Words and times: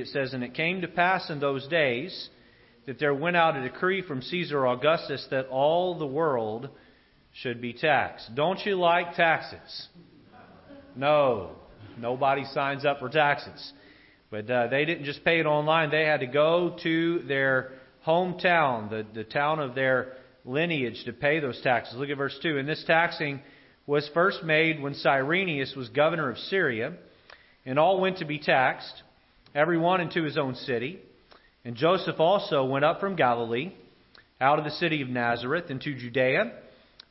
it 0.00 0.08
says, 0.08 0.32
And 0.32 0.42
it 0.42 0.54
came 0.54 0.80
to 0.80 0.88
pass 0.88 1.30
in 1.30 1.40
those 1.40 1.66
days 1.68 2.28
that 2.86 2.98
there 2.98 3.14
went 3.14 3.36
out 3.36 3.56
a 3.56 3.62
decree 3.62 4.02
from 4.02 4.22
Caesar 4.22 4.66
Augustus 4.66 5.26
that 5.30 5.46
all 5.48 5.98
the 5.98 6.06
world 6.06 6.70
should 7.32 7.60
be 7.60 7.72
taxed. 7.72 8.30
Don't 8.34 8.58
you 8.66 8.76
like 8.76 9.14
taxes? 9.14 9.88
No. 10.96 11.52
Nobody 11.98 12.44
signs 12.52 12.84
up 12.84 12.98
for 12.98 13.08
taxes. 13.08 13.72
But 14.30 14.50
uh, 14.50 14.68
they 14.68 14.84
didn't 14.84 15.04
just 15.04 15.24
pay 15.24 15.40
it 15.40 15.46
online, 15.46 15.90
they 15.90 16.04
had 16.04 16.20
to 16.20 16.26
go 16.26 16.76
to 16.82 17.18
their 17.26 17.72
hometown, 18.06 18.88
the, 18.88 19.06
the 19.12 19.24
town 19.24 19.58
of 19.58 19.74
their 19.74 20.14
lineage, 20.44 21.04
to 21.04 21.12
pay 21.12 21.40
those 21.40 21.60
taxes. 21.62 21.96
Look 21.96 22.10
at 22.10 22.16
verse 22.16 22.38
2. 22.42 22.58
And 22.58 22.68
this 22.68 22.82
taxing 22.86 23.40
was 23.86 24.08
first 24.14 24.42
made 24.44 24.80
when 24.80 24.94
Cyrenius 24.94 25.74
was 25.76 25.88
governor 25.88 26.30
of 26.30 26.38
Syria, 26.38 26.94
and 27.66 27.78
all 27.78 28.00
went 28.00 28.18
to 28.18 28.24
be 28.24 28.38
taxed, 28.38 29.02
every 29.54 29.78
one 29.78 30.00
into 30.00 30.22
his 30.22 30.38
own 30.38 30.54
city. 30.54 31.00
And 31.64 31.76
Joseph 31.76 32.18
also 32.18 32.64
went 32.64 32.84
up 32.84 33.00
from 33.00 33.16
Galilee, 33.16 33.72
out 34.40 34.58
of 34.58 34.64
the 34.64 34.70
city 34.70 35.02
of 35.02 35.08
Nazareth, 35.08 35.70
into 35.70 35.94
Judea, 35.94 36.52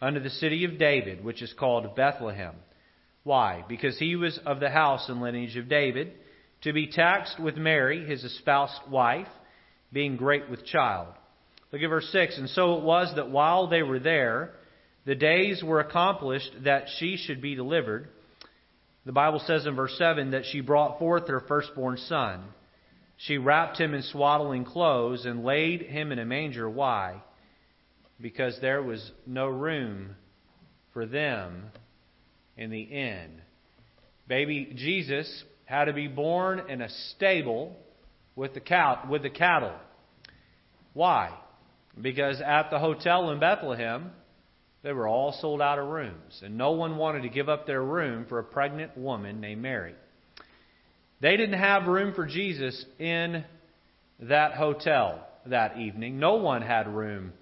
unto 0.01 0.19
the 0.19 0.29
city 0.29 0.65
of 0.65 0.79
David, 0.79 1.23
which 1.23 1.41
is 1.41 1.53
called 1.57 1.95
Bethlehem. 1.95 2.55
Why? 3.23 3.63
Because 3.67 3.97
he 3.99 4.15
was 4.15 4.39
of 4.45 4.59
the 4.59 4.69
house 4.69 5.07
and 5.09 5.21
lineage 5.21 5.57
of 5.57 5.69
David, 5.69 6.13
to 6.61 6.73
be 6.73 6.87
taxed 6.87 7.39
with 7.39 7.57
Mary, 7.57 8.05
his 8.05 8.23
espoused 8.23 8.89
wife, 8.89 9.27
being 9.91 10.17
great 10.17 10.49
with 10.49 10.65
child. 10.65 11.07
Look 11.71 11.81
at 11.81 11.89
verse 11.89 12.09
6. 12.11 12.37
And 12.37 12.49
so 12.49 12.77
it 12.77 12.83
was 12.83 13.13
that 13.15 13.29
while 13.29 13.67
they 13.67 13.83
were 13.83 13.99
there, 13.99 14.53
the 15.05 15.15
days 15.15 15.63
were 15.63 15.79
accomplished 15.79 16.51
that 16.63 16.85
she 16.97 17.17
should 17.17 17.41
be 17.41 17.55
delivered. 17.55 18.09
The 19.09 19.13
Bible 19.13 19.41
says 19.47 19.65
in 19.65 19.75
verse 19.75 19.97
7 19.97 20.29
that 20.29 20.45
she 20.45 20.61
brought 20.61 20.99
forth 20.99 21.29
her 21.29 21.39
firstborn 21.39 21.97
son. 21.97 22.43
She 23.17 23.39
wrapped 23.39 23.79
him 23.79 23.95
in 23.95 24.03
swaddling 24.03 24.65
clothes 24.65 25.25
and 25.25 25.43
laid 25.43 25.81
him 25.81 26.11
in 26.11 26.19
a 26.19 26.25
manger. 26.25 26.69
Why? 26.69 27.23
Because 28.21 28.55
there 28.61 28.83
was 28.83 29.11
no 29.25 29.47
room 29.47 30.15
for 30.93 31.07
them 31.07 31.71
in 32.55 32.69
the 32.69 32.83
inn. 32.83 33.41
Baby 34.27 34.73
Jesus 34.75 35.43
had 35.65 35.85
to 35.85 35.93
be 35.93 36.07
born 36.07 36.69
in 36.69 36.79
a 36.79 36.89
stable 37.15 37.75
with 38.35 38.53
the, 38.53 38.59
cow, 38.59 39.07
with 39.09 39.23
the 39.23 39.31
cattle. 39.31 39.73
Why? 40.93 41.31
Because 41.99 42.39
at 42.41 42.69
the 42.69 42.77
hotel 42.77 43.31
in 43.31 43.39
Bethlehem, 43.39 44.11
they 44.81 44.93
were 44.93 45.07
all 45.07 45.33
sold 45.33 45.61
out 45.61 45.79
of 45.79 45.87
rooms, 45.87 46.41
and 46.43 46.57
no 46.57 46.71
one 46.71 46.97
wanted 46.97 47.23
to 47.23 47.29
give 47.29 47.49
up 47.49 47.67
their 47.67 47.83
room 47.83 48.25
for 48.29 48.39
a 48.39 48.43
pregnant 48.43 48.97
woman 48.97 49.41
named 49.41 49.61
Mary. 49.61 49.93
They 51.21 51.35
didn't 51.35 51.59
have 51.59 51.87
room 51.87 52.13
for 52.13 52.25
Jesus 52.25 52.85
in 52.97 53.43
that 54.21 54.53
hotel 54.53 55.25
that 55.45 55.77
evening. 55.77 56.19
No 56.19 56.35
one 56.35 56.61
had 56.61 56.87
room 56.87 57.33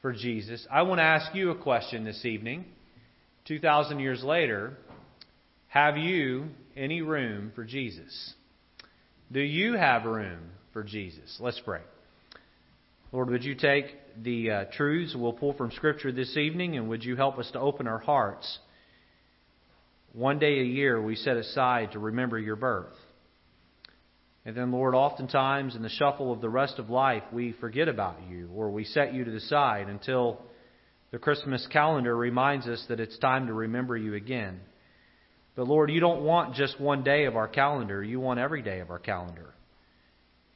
for 0.00 0.12
Jesus. 0.12 0.66
I 0.70 0.82
want 0.82 0.98
to 0.98 1.04
ask 1.04 1.34
you 1.34 1.50
a 1.50 1.56
question 1.56 2.04
this 2.04 2.24
evening. 2.24 2.64
2,000 3.46 4.00
years 4.00 4.22
later, 4.24 4.76
have 5.68 5.96
you 5.96 6.46
any 6.76 7.00
room 7.00 7.52
for 7.54 7.64
Jesus? 7.64 8.34
Do 9.30 9.40
you 9.40 9.74
have 9.74 10.04
room 10.04 10.50
for 10.72 10.82
Jesus? 10.82 11.38
Let's 11.40 11.60
pray. 11.60 11.80
Lord, 13.12 13.28
would 13.28 13.44
you 13.44 13.54
take 13.54 13.94
the 14.22 14.50
uh, 14.50 14.64
truths 14.72 15.14
we'll 15.14 15.34
pull 15.34 15.52
from 15.52 15.70
Scripture 15.72 16.12
this 16.12 16.34
evening 16.38 16.78
and 16.78 16.88
would 16.88 17.04
you 17.04 17.14
help 17.14 17.38
us 17.38 17.50
to 17.52 17.60
open 17.60 17.86
our 17.86 17.98
hearts? 17.98 18.58
One 20.14 20.38
day 20.38 20.60
a 20.60 20.64
year 20.64 21.00
we 21.00 21.16
set 21.16 21.36
aside 21.36 21.92
to 21.92 21.98
remember 21.98 22.38
your 22.38 22.56
birth. 22.56 22.94
And 24.46 24.56
then, 24.56 24.72
Lord, 24.72 24.94
oftentimes 24.94 25.76
in 25.76 25.82
the 25.82 25.90
shuffle 25.90 26.32
of 26.32 26.40
the 26.40 26.48
rest 26.48 26.78
of 26.78 26.88
life, 26.88 27.22
we 27.32 27.52
forget 27.52 27.86
about 27.86 28.16
you 28.30 28.48
or 28.54 28.70
we 28.70 28.84
set 28.84 29.12
you 29.12 29.24
to 29.24 29.30
the 29.30 29.40
side 29.40 29.88
until 29.88 30.40
the 31.10 31.18
Christmas 31.18 31.66
calendar 31.70 32.16
reminds 32.16 32.66
us 32.66 32.82
that 32.88 32.98
it's 32.98 33.18
time 33.18 33.46
to 33.46 33.52
remember 33.52 33.94
you 33.94 34.14
again. 34.14 34.58
But 35.54 35.68
Lord, 35.68 35.90
you 35.90 36.00
don't 36.00 36.24
want 36.24 36.54
just 36.54 36.80
one 36.80 37.04
day 37.04 37.26
of 37.26 37.36
our 37.36 37.48
calendar, 37.48 38.02
you 38.02 38.20
want 38.20 38.40
every 38.40 38.62
day 38.62 38.80
of 38.80 38.88
our 38.88 38.98
calendar. 38.98 39.52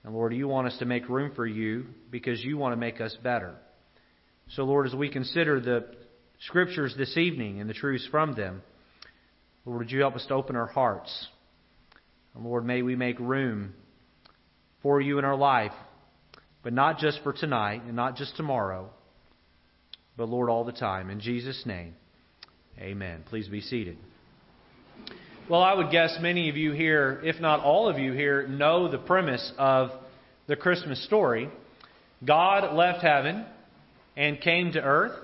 And 0.06 0.14
Lord, 0.14 0.32
you 0.32 0.46
want 0.46 0.68
us 0.68 0.78
to 0.78 0.84
make 0.84 1.08
room 1.08 1.32
for 1.34 1.44
you 1.44 1.86
because 2.12 2.42
you 2.42 2.56
want 2.56 2.72
to 2.72 2.76
make 2.76 3.00
us 3.00 3.16
better. 3.24 3.56
So, 4.50 4.62
Lord, 4.62 4.86
as 4.86 4.94
we 4.94 5.10
consider 5.10 5.60
the 5.60 5.84
scriptures 6.46 6.94
this 6.96 7.16
evening 7.16 7.60
and 7.60 7.68
the 7.68 7.74
truths 7.74 8.06
from 8.08 8.34
them, 8.34 8.62
Lord, 9.64 9.80
would 9.80 9.90
you 9.90 9.98
help 9.98 10.14
us 10.14 10.24
to 10.28 10.34
open 10.34 10.54
our 10.54 10.68
hearts? 10.68 11.26
And 12.36 12.44
Lord, 12.44 12.64
may 12.64 12.82
we 12.82 12.94
make 12.94 13.18
room 13.18 13.74
for 14.80 15.00
you 15.00 15.18
in 15.18 15.24
our 15.24 15.34
life, 15.34 15.72
but 16.62 16.72
not 16.72 16.98
just 16.98 17.18
for 17.24 17.32
tonight 17.32 17.82
and 17.84 17.96
not 17.96 18.14
just 18.14 18.36
tomorrow, 18.36 18.90
but 20.16 20.28
Lord, 20.28 20.48
all 20.48 20.62
the 20.62 20.70
time. 20.70 21.10
In 21.10 21.18
Jesus' 21.18 21.64
name, 21.66 21.96
amen. 22.78 23.24
Please 23.28 23.48
be 23.48 23.60
seated. 23.60 23.98
Well, 25.48 25.62
I 25.62 25.74
would 25.74 25.92
guess 25.92 26.18
many 26.20 26.48
of 26.48 26.56
you 26.56 26.72
here, 26.72 27.20
if 27.22 27.40
not 27.40 27.60
all 27.60 27.88
of 27.88 28.00
you 28.00 28.12
here, 28.12 28.48
know 28.48 28.90
the 28.90 28.98
premise 28.98 29.52
of 29.56 29.90
the 30.48 30.56
Christmas 30.56 31.04
story. 31.04 31.48
God 32.24 32.74
left 32.74 33.00
heaven 33.02 33.46
and 34.16 34.40
came 34.40 34.72
to 34.72 34.82
earth. 34.82 35.16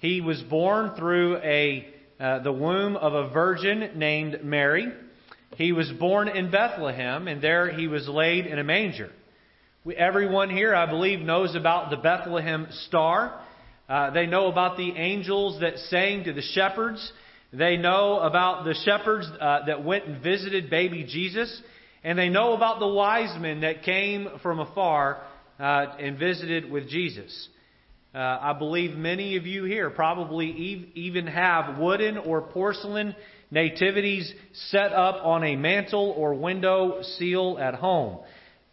He 0.00 0.20
was 0.20 0.38
born 0.42 0.96
through 0.98 1.38
a 1.38 1.88
uh, 2.20 2.40
the 2.40 2.52
womb 2.52 2.96
of 2.96 3.14
a 3.14 3.30
virgin 3.30 3.92
named 3.98 4.44
Mary. 4.44 4.92
He 5.56 5.72
was 5.72 5.90
born 5.92 6.28
in 6.28 6.50
Bethlehem, 6.50 7.26
and 7.26 7.40
there 7.40 7.72
he 7.72 7.88
was 7.88 8.06
laid 8.06 8.44
in 8.44 8.58
a 8.58 8.64
manger. 8.64 9.10
We, 9.82 9.96
everyone 9.96 10.50
here, 10.50 10.74
I 10.74 10.84
believe, 10.84 11.20
knows 11.20 11.54
about 11.54 11.88
the 11.88 11.96
Bethlehem 11.96 12.66
star. 12.86 13.40
Uh, 13.88 14.10
they 14.10 14.26
know 14.26 14.48
about 14.48 14.76
the 14.76 14.90
angels 14.90 15.62
that 15.62 15.78
sang 15.88 16.24
to 16.24 16.34
the 16.34 16.42
shepherds 16.42 17.12
they 17.52 17.76
know 17.76 18.20
about 18.20 18.64
the 18.64 18.74
shepherds 18.84 19.26
uh, 19.40 19.66
that 19.66 19.84
went 19.84 20.06
and 20.06 20.22
visited 20.22 20.68
baby 20.68 21.04
Jesus, 21.08 21.62
and 22.04 22.18
they 22.18 22.28
know 22.28 22.52
about 22.52 22.78
the 22.78 22.88
wise 22.88 23.34
men 23.40 23.60
that 23.62 23.82
came 23.82 24.28
from 24.42 24.60
afar 24.60 25.22
uh, 25.58 25.62
and 25.98 26.18
visited 26.18 26.70
with 26.70 26.88
Jesus. 26.88 27.48
Uh, 28.14 28.18
I 28.18 28.52
believe 28.52 28.96
many 28.96 29.36
of 29.36 29.46
you 29.46 29.64
here 29.64 29.90
probably 29.90 30.90
even 30.94 31.26
have 31.26 31.78
wooden 31.78 32.18
or 32.18 32.42
porcelain 32.42 33.14
nativities 33.50 34.32
set 34.70 34.92
up 34.92 35.24
on 35.24 35.44
a 35.44 35.56
mantle 35.56 36.14
or 36.16 36.34
window 36.34 37.00
seal 37.02 37.58
at 37.60 37.74
home. 37.74 38.18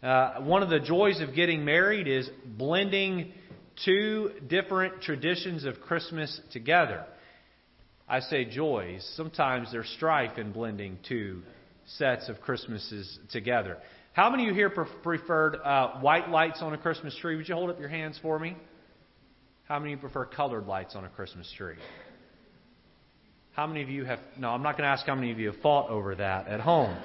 Uh, 0.02 0.40
one 0.40 0.62
of 0.62 0.68
the 0.68 0.80
joys 0.80 1.20
of 1.20 1.34
getting 1.34 1.64
married 1.64 2.06
is 2.06 2.28
blending 2.44 3.32
two 3.84 4.30
different 4.48 5.02
traditions 5.02 5.64
of 5.64 5.80
Christmas 5.80 6.40
together. 6.52 7.04
I 8.08 8.20
say 8.20 8.44
joys. 8.44 9.08
Sometimes 9.16 9.72
there's 9.72 9.88
strife 9.96 10.38
in 10.38 10.52
blending 10.52 10.98
two 11.08 11.42
sets 11.86 12.28
of 12.28 12.40
Christmases 12.40 13.18
together. 13.32 13.78
How 14.12 14.30
many 14.30 14.44
of 14.44 14.48
you 14.50 14.54
here 14.54 14.70
preferred 14.70 15.56
uh, 15.56 15.98
white 16.00 16.28
lights 16.30 16.62
on 16.62 16.72
a 16.72 16.78
Christmas 16.78 17.16
tree? 17.16 17.36
Would 17.36 17.48
you 17.48 17.54
hold 17.56 17.68
up 17.68 17.80
your 17.80 17.88
hands 17.88 18.18
for 18.22 18.38
me? 18.38 18.56
How 19.64 19.80
many 19.80 19.92
of 19.92 19.98
you 19.98 20.00
prefer 20.00 20.24
colored 20.24 20.66
lights 20.66 20.94
on 20.94 21.04
a 21.04 21.08
Christmas 21.08 21.52
tree? 21.56 21.74
How 23.54 23.66
many 23.66 23.82
of 23.82 23.88
you 23.88 24.04
have. 24.04 24.20
No, 24.38 24.50
I'm 24.50 24.62
not 24.62 24.72
going 24.76 24.84
to 24.84 24.90
ask 24.90 25.04
how 25.04 25.14
many 25.16 25.32
of 25.32 25.40
you 25.40 25.50
have 25.50 25.60
fought 25.60 25.90
over 25.90 26.14
that 26.14 26.46
at 26.46 26.60
home. 26.60 26.96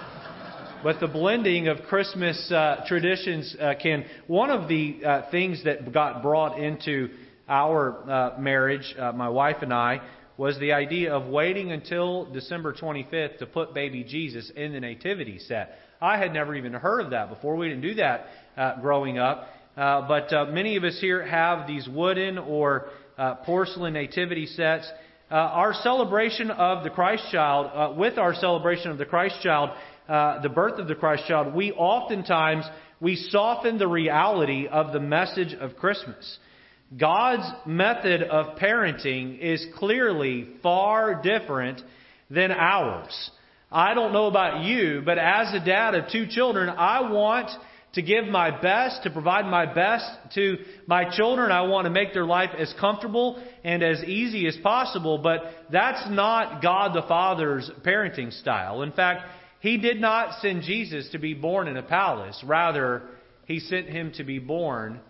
but 0.83 0.99
the 0.99 1.07
blending 1.07 1.67
of 1.67 1.79
Christmas 1.89 2.51
uh, 2.51 2.83
traditions 2.87 3.55
uh, 3.59 3.73
can. 3.81 4.05
One 4.27 4.51
of 4.51 4.67
the 4.67 5.03
uh, 5.03 5.31
things 5.31 5.63
that 5.63 5.91
got 5.91 6.21
brought 6.21 6.59
into 6.59 7.09
our 7.49 8.09
uh, 8.09 8.39
marriage, 8.39 8.93
uh, 8.99 9.11
my 9.13 9.29
wife 9.29 9.57
and 9.61 9.73
I, 9.73 10.01
was 10.37 10.57
the 10.59 10.73
idea 10.73 11.13
of 11.13 11.27
waiting 11.27 11.71
until 11.71 12.25
December 12.25 12.73
25th 12.73 13.37
to 13.39 13.45
put 13.45 13.73
baby 13.73 14.03
Jesus 14.03 14.49
in 14.55 14.73
the 14.73 14.79
nativity 14.79 15.39
set. 15.39 15.75
I 16.01 16.17
had 16.17 16.33
never 16.33 16.55
even 16.55 16.73
heard 16.73 17.01
of 17.01 17.11
that 17.11 17.29
before. 17.29 17.55
We 17.55 17.69
didn't 17.69 17.83
do 17.83 17.93
that 17.95 18.25
uh, 18.57 18.81
growing 18.81 19.19
up. 19.19 19.47
Uh, 19.77 20.07
but 20.07 20.33
uh, 20.33 20.45
many 20.45 20.75
of 20.75 20.83
us 20.83 20.97
here 20.99 21.25
have 21.25 21.67
these 21.67 21.87
wooden 21.87 22.37
or 22.37 22.87
uh, 23.17 23.35
porcelain 23.35 23.93
nativity 23.93 24.45
sets. 24.45 24.89
Uh, 25.29 25.35
our 25.35 25.73
celebration 25.73 26.51
of 26.51 26.83
the 26.83 26.89
Christ 26.89 27.23
child, 27.31 27.71
uh, 27.73 27.95
with 27.95 28.17
our 28.17 28.33
celebration 28.35 28.91
of 28.91 28.97
the 28.97 29.05
Christ 29.05 29.35
child, 29.41 29.69
the 30.07 30.51
birth 30.53 30.77
of 30.77 30.87
the 30.87 30.95
Christ 30.95 31.23
child, 31.27 31.53
we 31.55 31.71
oftentimes 31.71 32.65
we 32.99 33.15
soften 33.15 33.77
the 33.77 33.87
reality 33.87 34.67
of 34.67 34.91
the 34.91 34.99
message 34.99 35.53
of 35.53 35.77
Christmas. 35.77 36.37
God's 36.97 37.49
method 37.65 38.23
of 38.23 38.57
parenting 38.57 39.39
is 39.39 39.65
clearly 39.75 40.47
far 40.61 41.21
different 41.21 41.81
than 42.29 42.51
ours. 42.51 43.31
I 43.71 43.93
don't 43.93 44.11
know 44.11 44.27
about 44.27 44.65
you, 44.65 45.01
but 45.05 45.17
as 45.17 45.53
a 45.53 45.63
dad 45.63 45.95
of 45.95 46.11
two 46.11 46.27
children, 46.27 46.67
I 46.69 47.09
want 47.09 47.49
to 47.93 48.01
give 48.01 48.25
my 48.25 48.51
best, 48.61 49.03
to 49.03 49.09
provide 49.09 49.45
my 49.45 49.65
best 49.65 50.05
to 50.35 50.57
my 50.87 51.09
children. 51.15 51.51
I 51.51 51.61
want 51.61 51.85
to 51.85 51.89
make 51.89 52.13
their 52.13 52.25
life 52.25 52.51
as 52.57 52.73
comfortable 52.79 53.41
and 53.63 53.83
as 53.83 54.03
easy 54.03 54.47
as 54.47 54.57
possible, 54.63 55.17
but 55.17 55.41
that's 55.71 56.09
not 56.09 56.61
God 56.61 56.93
the 56.93 57.07
Father's 57.07 57.69
parenting 57.85 58.31
style. 58.33 58.81
In 58.81 58.91
fact, 58.91 59.23
He 59.59 59.77
did 59.77 59.99
not 60.01 60.41
send 60.41 60.63
Jesus 60.63 61.09
to 61.11 61.19
be 61.19 61.33
born 61.33 61.67
in 61.67 61.77
a 61.77 61.83
palace. 61.83 62.41
Rather, 62.45 63.03
he 63.45 63.59
sent 63.59 63.89
him 63.89 64.13
to 64.13 64.23
be 64.23 64.39
born 64.39 65.01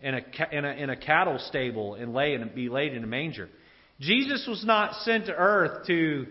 in 0.00 0.14
a, 0.14 0.20
in 0.52 0.64
a, 0.64 0.70
in 0.70 0.90
a 0.90 0.96
cattle 0.96 1.38
stable 1.38 1.94
and 1.94 2.12
lay 2.12 2.34
and 2.34 2.54
be 2.54 2.68
laid 2.68 2.94
in 2.94 3.04
a 3.04 3.06
manger. 3.06 3.48
Jesus 4.00 4.46
was 4.48 4.64
not 4.64 4.94
sent 5.02 5.26
to 5.26 5.32
earth 5.32 5.86
to 5.86 6.26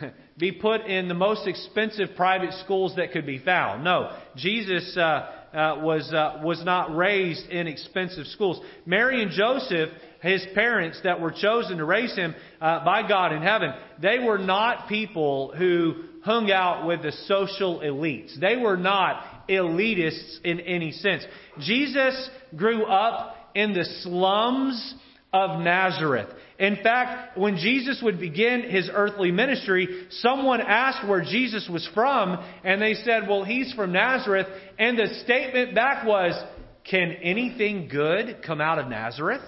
be 0.38 0.52
put 0.52 0.82
in 0.82 1.08
the 1.08 1.14
most 1.14 1.46
expensive 1.46 2.10
private 2.16 2.52
schools 2.64 2.94
that 2.96 3.12
could 3.12 3.26
be 3.26 3.38
found. 3.38 3.84
No, 3.84 4.16
Jesus 4.36 4.96
uh, 4.96 5.00
uh, 5.00 5.80
was 5.82 6.10
uh, 6.12 6.40
was 6.42 6.64
not 6.64 6.94
raised 6.96 7.48
in 7.50 7.66
expensive 7.66 8.26
schools. 8.26 8.60
Mary 8.86 9.22
and 9.22 9.30
Joseph, 9.30 9.90
his 10.20 10.44
parents 10.54 11.00
that 11.04 11.20
were 11.20 11.32
chosen 11.32 11.78
to 11.78 11.84
raise 11.84 12.14
him 12.16 12.34
uh, 12.60 12.84
by 12.84 13.06
God 13.06 13.32
in 13.32 13.42
heaven, 13.42 13.72
they 14.00 14.18
were 14.18 14.38
not 14.38 14.88
people 14.88 15.52
who 15.56 16.04
hung 16.24 16.50
out 16.50 16.86
with 16.86 17.02
the 17.02 17.12
social 17.26 17.80
elites. 17.80 18.38
They 18.40 18.56
were 18.56 18.76
not 18.76 19.24
elitists 19.48 20.40
in 20.44 20.60
any 20.60 20.92
sense. 20.92 21.24
Jesus 21.60 22.30
grew 22.56 22.84
up 22.84 23.36
in 23.54 23.72
the 23.72 23.84
slums 24.02 24.94
of 25.32 25.60
Nazareth. 25.60 26.28
In 26.58 26.76
fact, 26.76 27.38
when 27.38 27.56
Jesus 27.56 28.00
would 28.02 28.20
begin 28.20 28.62
his 28.68 28.90
earthly 28.92 29.32
ministry, 29.32 30.06
someone 30.10 30.60
asked 30.60 31.08
where 31.08 31.22
Jesus 31.22 31.68
was 31.72 31.88
from, 31.94 32.38
and 32.62 32.80
they 32.80 32.94
said, 32.94 33.28
Well, 33.28 33.42
he's 33.42 33.72
from 33.72 33.92
Nazareth. 33.92 34.46
And 34.78 34.98
the 34.98 35.08
statement 35.24 35.74
back 35.74 36.06
was, 36.06 36.40
Can 36.88 37.12
anything 37.22 37.88
good 37.88 38.42
come 38.46 38.60
out 38.60 38.78
of 38.78 38.88
Nazareth? 38.88 39.42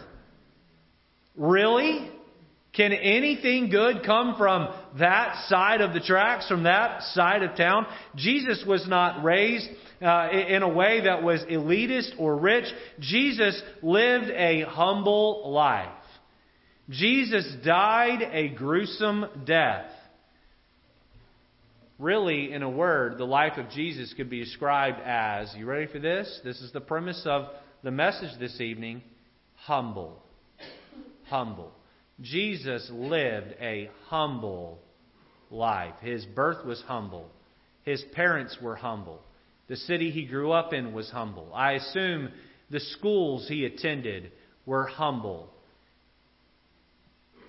Really? 1.37 2.11
Can 2.75 2.93
anything 2.93 3.71
good 3.71 4.03
come 4.05 4.35
from 4.37 4.69
that 4.99 5.47
side 5.49 5.81
of 5.81 5.93
the 5.93 6.01
tracks, 6.01 6.49
from 6.49 6.65
that 6.65 7.03
side 7.13 7.43
of 7.45 7.57
town? 7.57 7.87
Jesus 8.17 8.65
was 8.67 8.89
not 8.89 9.23
raised 9.23 9.69
uh, 10.03 10.29
in 10.31 10.63
a 10.63 10.69
way 10.69 11.03
that 11.05 11.23
was 11.23 11.41
elitist 11.43 12.19
or 12.19 12.37
rich. 12.37 12.67
Jesus 13.01 13.61
lived 13.83 14.31
a 14.31 14.63
humble 14.63 15.51
life. 15.53 15.89
Jesus 16.91 17.51
died 17.65 18.23
a 18.33 18.49
gruesome 18.49 19.27
death. 19.47 19.91
Really, 21.99 22.53
in 22.53 22.63
a 22.63 22.69
word, 22.69 23.19
the 23.19 23.25
life 23.25 23.57
of 23.57 23.71
Jesus 23.71 24.13
could 24.15 24.29
be 24.29 24.41
described 24.41 24.99
as 25.05 25.55
you 25.57 25.65
ready 25.65 25.87
for 25.87 26.01
this? 26.01 26.41
This 26.45 26.61
is 26.61 26.73
the 26.73 26.81
premise 26.81 27.23
of 27.25 27.47
the 27.83 27.91
message 27.91 28.39
this 28.41 28.61
evening 28.61 29.03
humble. 29.57 30.21
Humble. 31.29 31.71
Jesus 32.21 32.89
lived 32.93 33.55
a 33.61 33.91
humble 34.09 34.79
life. 35.51 35.95
His 36.01 36.25
birth 36.27 36.65
was 36.65 36.83
humble, 36.87 37.29
his 37.85 38.03
parents 38.13 38.59
were 38.61 38.77
humble. 38.77 39.21
The 39.69 39.77
city 39.77 40.11
he 40.11 40.27
grew 40.27 40.53
up 40.53 40.73
in 40.73 40.93
was 40.93 41.11
humble. 41.11 41.51
I 41.55 41.73
assume 41.73 42.31
the 42.71 42.81
schools 42.81 43.49
he 43.49 43.65
attended 43.65 44.33
were 44.67 44.87
humble. 44.87 45.51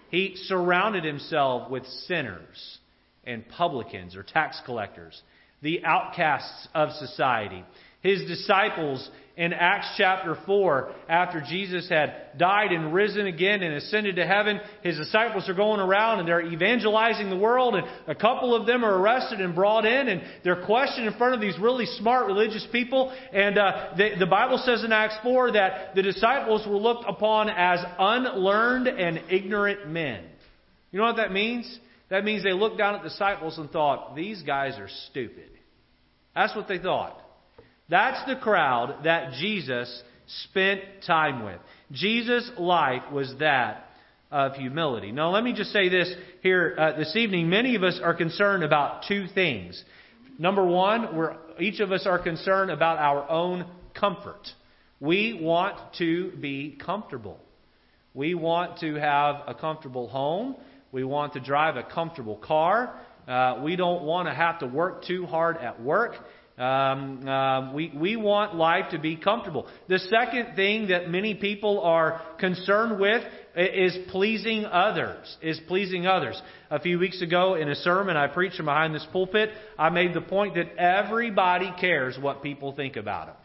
He 0.10 0.36
surrounded 0.36 1.04
himself 1.04 1.70
with 1.70 1.86
sinners 1.86 2.80
and 3.26 3.48
publicans 3.50 4.16
or 4.16 4.24
tax 4.24 4.62
collectors, 4.66 5.22
the 5.62 5.84
outcasts 5.84 6.68
of 6.74 6.92
society. 6.92 7.66
His 8.06 8.22
disciples 8.28 9.10
in 9.36 9.52
Acts 9.52 9.96
chapter 9.98 10.38
4, 10.46 10.92
after 11.10 11.42
Jesus 11.42 11.90
had 11.90 12.38
died 12.38 12.72
and 12.72 12.94
risen 12.94 13.25
again 13.25 13.63
and 13.63 13.74
ascended 13.74 14.18
to 14.18 14.28
heaven, 14.28 14.62
his 14.84 14.96
disciples 14.96 15.50
are 15.50 15.56
going 15.56 15.80
around 15.80 16.19
and 16.19 16.28
they're 16.28 16.46
evangelizing 16.46 17.31
the 17.31 17.36
world, 17.36 17.74
and 17.74 17.88
a 18.07 18.13
couple 18.13 18.54
of 18.54 18.68
them 18.68 18.86
are 18.86 18.96
arrested 18.96 19.42
and 19.42 19.56
brought 19.56 19.86
in, 19.86 20.07
and 20.07 20.22
they're 20.44 20.68
questioned 20.68 21.07
in 21.07 21.18
front 21.18 21.34
of 21.34 21.42
these 21.42 21.57
really 21.57 21.88
smart 21.98 22.28
religious 22.28 22.66
people. 22.72 23.12
And 23.34 23.57
uh, 23.57 23.96
the, 23.98 24.12
the 24.19 24.28
Bible 24.28 24.62
says 24.63 24.84
in 24.84 24.92
Acts 24.92 25.18
4 25.24 25.54
that 25.54 25.96
the 25.96 26.04
disciples 26.04 26.63
were 26.68 26.78
looked 26.78 27.06
upon 27.07 27.50
as 27.50 27.80
unlearned 27.98 28.88
and 28.88 29.19
ignorant 29.31 29.90
men. 29.90 30.24
You 30.92 31.00
know 31.00 31.06
what 31.06 31.18
that 31.18 31.31
means? 31.31 31.80
That 32.12 32.24
means 32.24 32.44
they 32.44 32.54
looked 32.54 32.78
down 32.78 32.94
at 32.94 33.02
the 33.02 33.10
disciples 33.10 33.57
and 33.57 33.72
thought, 33.72 34.16
these 34.16 34.44
guys 34.44 34.78
are 34.78 34.90
stupid. 35.10 35.50
That's 36.36 36.56
what 36.56 36.68
they 36.68 36.78
thought. 36.78 37.25
That's 37.90 38.26
the 38.28 38.36
crowd 38.36 39.04
that 39.04 39.34
Jesus 39.34 40.04
spent 40.44 40.82
time 41.06 41.46
with. 41.46 41.60
Jesus' 41.92 42.50
life 42.58 43.04
was 43.12 43.34
that 43.40 43.90
of 44.32 44.54
humility. 44.54 45.12
Now, 45.12 45.30
let 45.30 45.44
me 45.44 45.54
just 45.54 45.72
say 45.72 45.88
this 45.88 46.12
here 46.42 46.76
uh, 46.78 46.98
this 46.98 47.16
evening. 47.16 47.50
Many 47.50 47.76
of 47.76 47.84
us 47.84 48.00
are 48.04 48.14
concerned 48.14 48.64
about 48.64 49.04
two 49.08 49.28
things. 49.34 49.82
Number 50.40 50.66
one, 50.66 51.16
we're, 51.16 51.36
each 51.60 51.80
of 51.80 51.92
us 51.92 52.06
are 52.06 52.20
concerned 52.20 52.72
about 52.72 52.98
our 52.98 53.30
own 53.30 53.66
comfort. 53.94 54.42
We 55.00 55.40
want 55.40 55.78
to 56.00 56.31
be 56.42 56.78
comfortable. 56.84 57.40
We 58.14 58.34
want 58.34 58.80
to 58.80 58.96
have 58.96 59.42
a 59.48 59.54
comfortable 59.54 60.08
home. 60.08 60.56
We 60.92 61.04
want 61.04 61.34
to 61.34 61.40
drive 61.40 61.78
a 61.78 61.84
comfortable 61.84 62.38
car. 62.38 63.00
Uh, 63.28 63.62
we 63.64 63.76
don't 63.76 64.04
want 64.04 64.28
to 64.28 64.34
have 64.34 64.60
to 64.60 64.68
work 64.68 65.06
too 65.06 65.26
hard 65.26 65.58
at 65.58 65.81
work. 65.81 66.16
Um, 66.57 67.28
uh, 67.28 67.74
we, 67.74 67.92
we 67.94 68.16
want 68.16 68.56
life 68.56 68.92
to 68.92 69.00
be 69.00 69.18
comfortable. 69.18 69.68
The 69.90 70.00
second 70.00 70.56
thing 70.56 70.88
that 70.88 71.10
many 71.10 71.36
people 71.36 71.81
are 71.81 72.22
concerned 72.40 72.98
with 72.98 73.24
is 73.57 73.98
pleasing 74.10 74.63
others. 74.63 75.38
Is 75.42 75.60
pleasing 75.68 76.07
others. 76.07 76.42
A 76.72 76.80
few 76.80 76.98
weeks 76.98 77.22
ago 77.22 77.56
in 77.56 77.68
a 77.68 77.75
sermon 77.75 78.16
I 78.16 78.28
preached 78.28 78.56
from 78.56 78.68
behind 78.68 78.96
this 78.96 79.06
pulpit, 79.12 79.50
I 79.78 79.90
made 79.90 80.13
the 80.13 80.22
point 80.22 80.56
that 80.56 80.78
everybody 80.78 81.74
cares 81.78 82.18
what 82.18 82.42
people 82.42 82.72
think 82.74 82.96
about 82.96 83.28
them. 83.28 83.36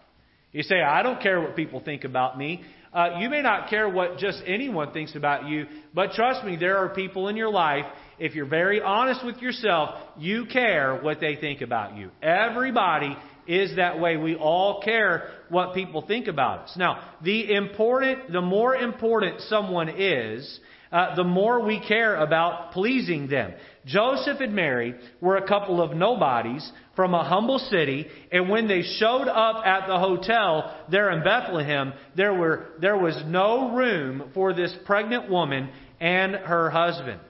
You 0.52 0.62
say, 0.62 0.80
I 0.80 1.02
don't 1.02 1.20
care 1.20 1.40
what 1.40 1.56
people 1.56 1.80
think 1.80 2.04
about 2.04 2.38
me. 2.38 2.62
Uh, 2.92 3.18
you 3.20 3.28
may 3.28 3.40
not 3.40 3.70
care 3.70 3.88
what 3.88 4.18
just 4.18 4.42
anyone 4.46 4.92
thinks 4.92 5.14
about 5.14 5.48
you, 5.48 5.66
but 5.94 6.12
trust 6.12 6.44
me, 6.44 6.56
there 6.56 6.78
are 6.78 6.88
people 6.88 7.28
in 7.28 7.36
your 7.36 7.50
life 7.50 7.86
if 8.20 8.34
you're 8.34 8.46
very 8.46 8.80
honest 8.80 9.24
with 9.24 9.38
yourself, 9.38 9.98
you 10.18 10.44
care 10.46 11.00
what 11.00 11.20
they 11.20 11.36
think 11.36 11.62
about 11.62 11.96
you. 11.96 12.10
Everybody 12.22 13.16
is 13.46 13.74
that 13.76 13.98
way. 13.98 14.16
We 14.16 14.36
all 14.36 14.82
care 14.82 15.30
what 15.48 15.74
people 15.74 16.02
think 16.06 16.28
about 16.28 16.60
us. 16.60 16.76
Now, 16.76 17.14
the 17.24 17.52
important, 17.54 18.30
the 18.30 18.42
more 18.42 18.76
important 18.76 19.40
someone 19.42 19.88
is, 19.88 20.60
uh, 20.92 21.14
the 21.14 21.24
more 21.24 21.64
we 21.64 21.80
care 21.86 22.16
about 22.16 22.72
pleasing 22.72 23.28
them. 23.28 23.52
Joseph 23.86 24.40
and 24.40 24.54
Mary 24.54 24.94
were 25.20 25.36
a 25.36 25.46
couple 25.46 25.80
of 25.80 25.96
nobodies 25.96 26.70
from 26.96 27.14
a 27.14 27.24
humble 27.24 27.58
city, 27.58 28.06
and 28.30 28.48
when 28.48 28.68
they 28.68 28.82
showed 28.82 29.28
up 29.28 29.64
at 29.64 29.86
the 29.86 29.98
hotel 29.98 30.84
there 30.90 31.10
in 31.10 31.22
Bethlehem, 31.22 31.92
there 32.16 32.34
were 32.34 32.66
there 32.80 32.98
was 32.98 33.20
no 33.26 33.74
room 33.74 34.30
for 34.34 34.52
this 34.52 34.74
pregnant 34.84 35.30
woman 35.30 35.70
and 36.00 36.34
her 36.34 36.70
husband. 36.70 37.20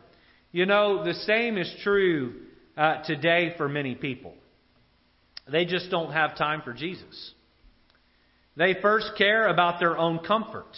You 0.53 0.67
know, 0.67 1.05
the 1.05 1.15
same 1.15 1.57
is 1.57 1.73
true 1.85 2.35
uh, 2.77 3.03
today 3.03 3.55
for 3.57 3.69
many 3.69 3.95
people. 3.95 4.35
They 5.51 5.65
just 5.65 5.91
don't 5.91 6.13
have 6.13 6.37
time 6.37 6.63
for 6.63 6.73
Jesus. 6.73 7.33
They 8.57 8.75
first 8.83 9.13
care 9.17 9.49
about 9.49 9.79
their 9.79 9.97
own 9.97 10.19
comfort, 10.19 10.77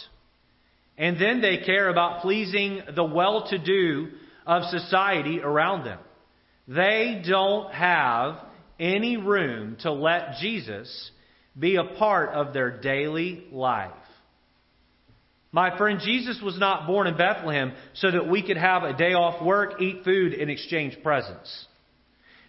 and 0.97 1.19
then 1.19 1.41
they 1.41 1.57
care 1.65 1.89
about 1.89 2.21
pleasing 2.21 2.81
the 2.95 3.03
well 3.03 3.47
to 3.49 3.57
do 3.57 4.09
of 4.45 4.63
society 4.65 5.41
around 5.41 5.85
them. 5.85 5.99
They 6.67 7.23
don't 7.27 7.73
have 7.73 8.35
any 8.79 9.17
room 9.17 9.77
to 9.81 9.91
let 9.91 10.35
Jesus 10.39 11.11
be 11.57 11.77
a 11.77 11.83
part 11.97 12.29
of 12.29 12.53
their 12.53 12.79
daily 12.79 13.47
life. 13.51 13.91
My 15.53 15.77
friend, 15.77 15.99
Jesus 16.03 16.41
was 16.41 16.57
not 16.57 16.87
born 16.87 17.05
in 17.05 17.15
Bethlehem 17.15 17.73
so 17.93 18.09
that 18.09 18.27
we 18.27 18.41
could 18.41 18.57
have 18.57 18.81
a 18.81 18.91
day 18.91 19.13
off 19.13 19.41
work, 19.41 19.79
eat 19.79 20.03
food, 20.03 20.33
and 20.33 20.49
exchange 20.49 20.97
presents. 21.03 21.67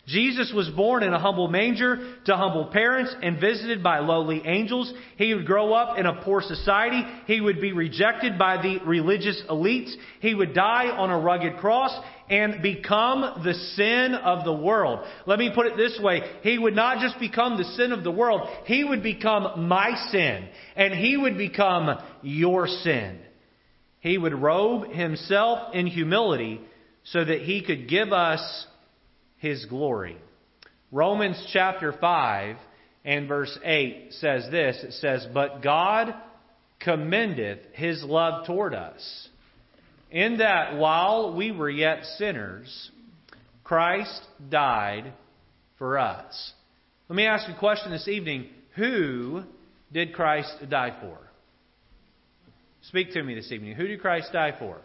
Jesus 0.07 0.53
was 0.55 0.69
born 0.69 1.03
in 1.03 1.15
a 1.15 1.19
humble 1.19 1.49
manger 1.49 2.17
to 2.27 2.37
humble 2.37 2.67
parents 2.67 3.15
and 3.23 3.41
visited 3.41 3.83
by 3.83 4.01
lowly 4.01 4.43
angels. 4.45 4.93
He 5.17 5.33
would 5.33 5.47
grow 5.47 5.73
up 5.73 5.99
in 5.99 6.05
a 6.05 6.23
poor 6.23 6.43
society. 6.43 7.03
He 7.27 7.41
would 7.41 7.59
be 7.59 7.73
rejected 7.73 8.39
by 8.39 8.61
the 8.61 8.81
religious 8.85 9.43
elites. 9.49 9.95
He 10.21 10.35
would 10.35 10.53
die 10.53 10.89
on 10.91 11.11
a 11.11 11.19
rugged 11.19 11.57
cross 11.57 11.99
and 12.29 12.63
become 12.63 13.43
the 13.45 13.55
sin 13.55 14.15
of 14.15 14.45
the 14.45 14.53
world. 14.53 15.07
Let 15.27 15.39
me 15.39 15.51
put 15.55 15.67
it 15.67 15.77
this 15.79 15.99
way. 16.03 16.21
He 16.43 16.59
would 16.59 16.75
not 16.75 16.99
just 16.99 17.19
become 17.19 17.57
the 17.57 17.65
sin 17.65 17.91
of 17.93 18.05
the 18.05 18.11
world. 18.11 18.43
He 18.67 18.85
would 18.85 19.03
become 19.03 19.67
my 19.69 19.95
sin. 20.11 20.49
And 20.77 20.93
he 20.93 21.17
would 21.17 21.39
become 21.39 21.99
your 22.23 22.67
sin. 22.67 23.21
He 24.01 24.19
would 24.19 24.35
robe 24.35 24.91
himself 24.91 25.75
in 25.75 25.87
humility 25.87 26.61
so 27.05 27.25
that 27.25 27.41
he 27.41 27.63
could 27.63 27.89
give 27.89 28.13
us 28.13 28.67
his 29.45 29.67
glory. 29.67 30.17
Romans 30.91 31.37
chapter 31.53 31.93
5 31.93 32.57
and 33.05 33.29
verse 33.29 33.57
8 33.63 34.07
says 34.15 34.49
this 34.51 34.83
it 34.83 34.93
says, 34.95 35.27
But 35.35 35.63
God 35.63 36.15
commendeth 36.81 37.59
his 37.75 38.03
love 38.03 38.47
toward 38.47 38.75
us, 38.75 39.29
in 40.11 40.39
that 40.39 40.79
while 40.79 41.37
we 41.37 41.53
were 41.53 41.69
yet 41.69 42.05
sinners, 42.17 42.91
Christ 43.63 44.23
died 44.49 45.13
for 45.77 45.99
us. 45.99 46.53
Let 47.11 47.17
me 47.17 47.27
ask 47.27 47.47
you 47.47 47.55
a 47.55 47.59
question 47.59 47.93
this 47.93 48.09
evening. 48.09 48.49
Who 48.77 49.43
did 49.93 50.15
Christ 50.15 50.55
die 50.71 50.97
for? 51.03 51.19
Speak 52.89 53.13
to 53.13 53.23
me 53.23 53.35
this 53.35 53.53
evening. 53.53 53.75
Who 53.75 53.87
did 53.89 54.01
Christ 54.01 54.31
die 54.33 54.55
for? 54.59 54.79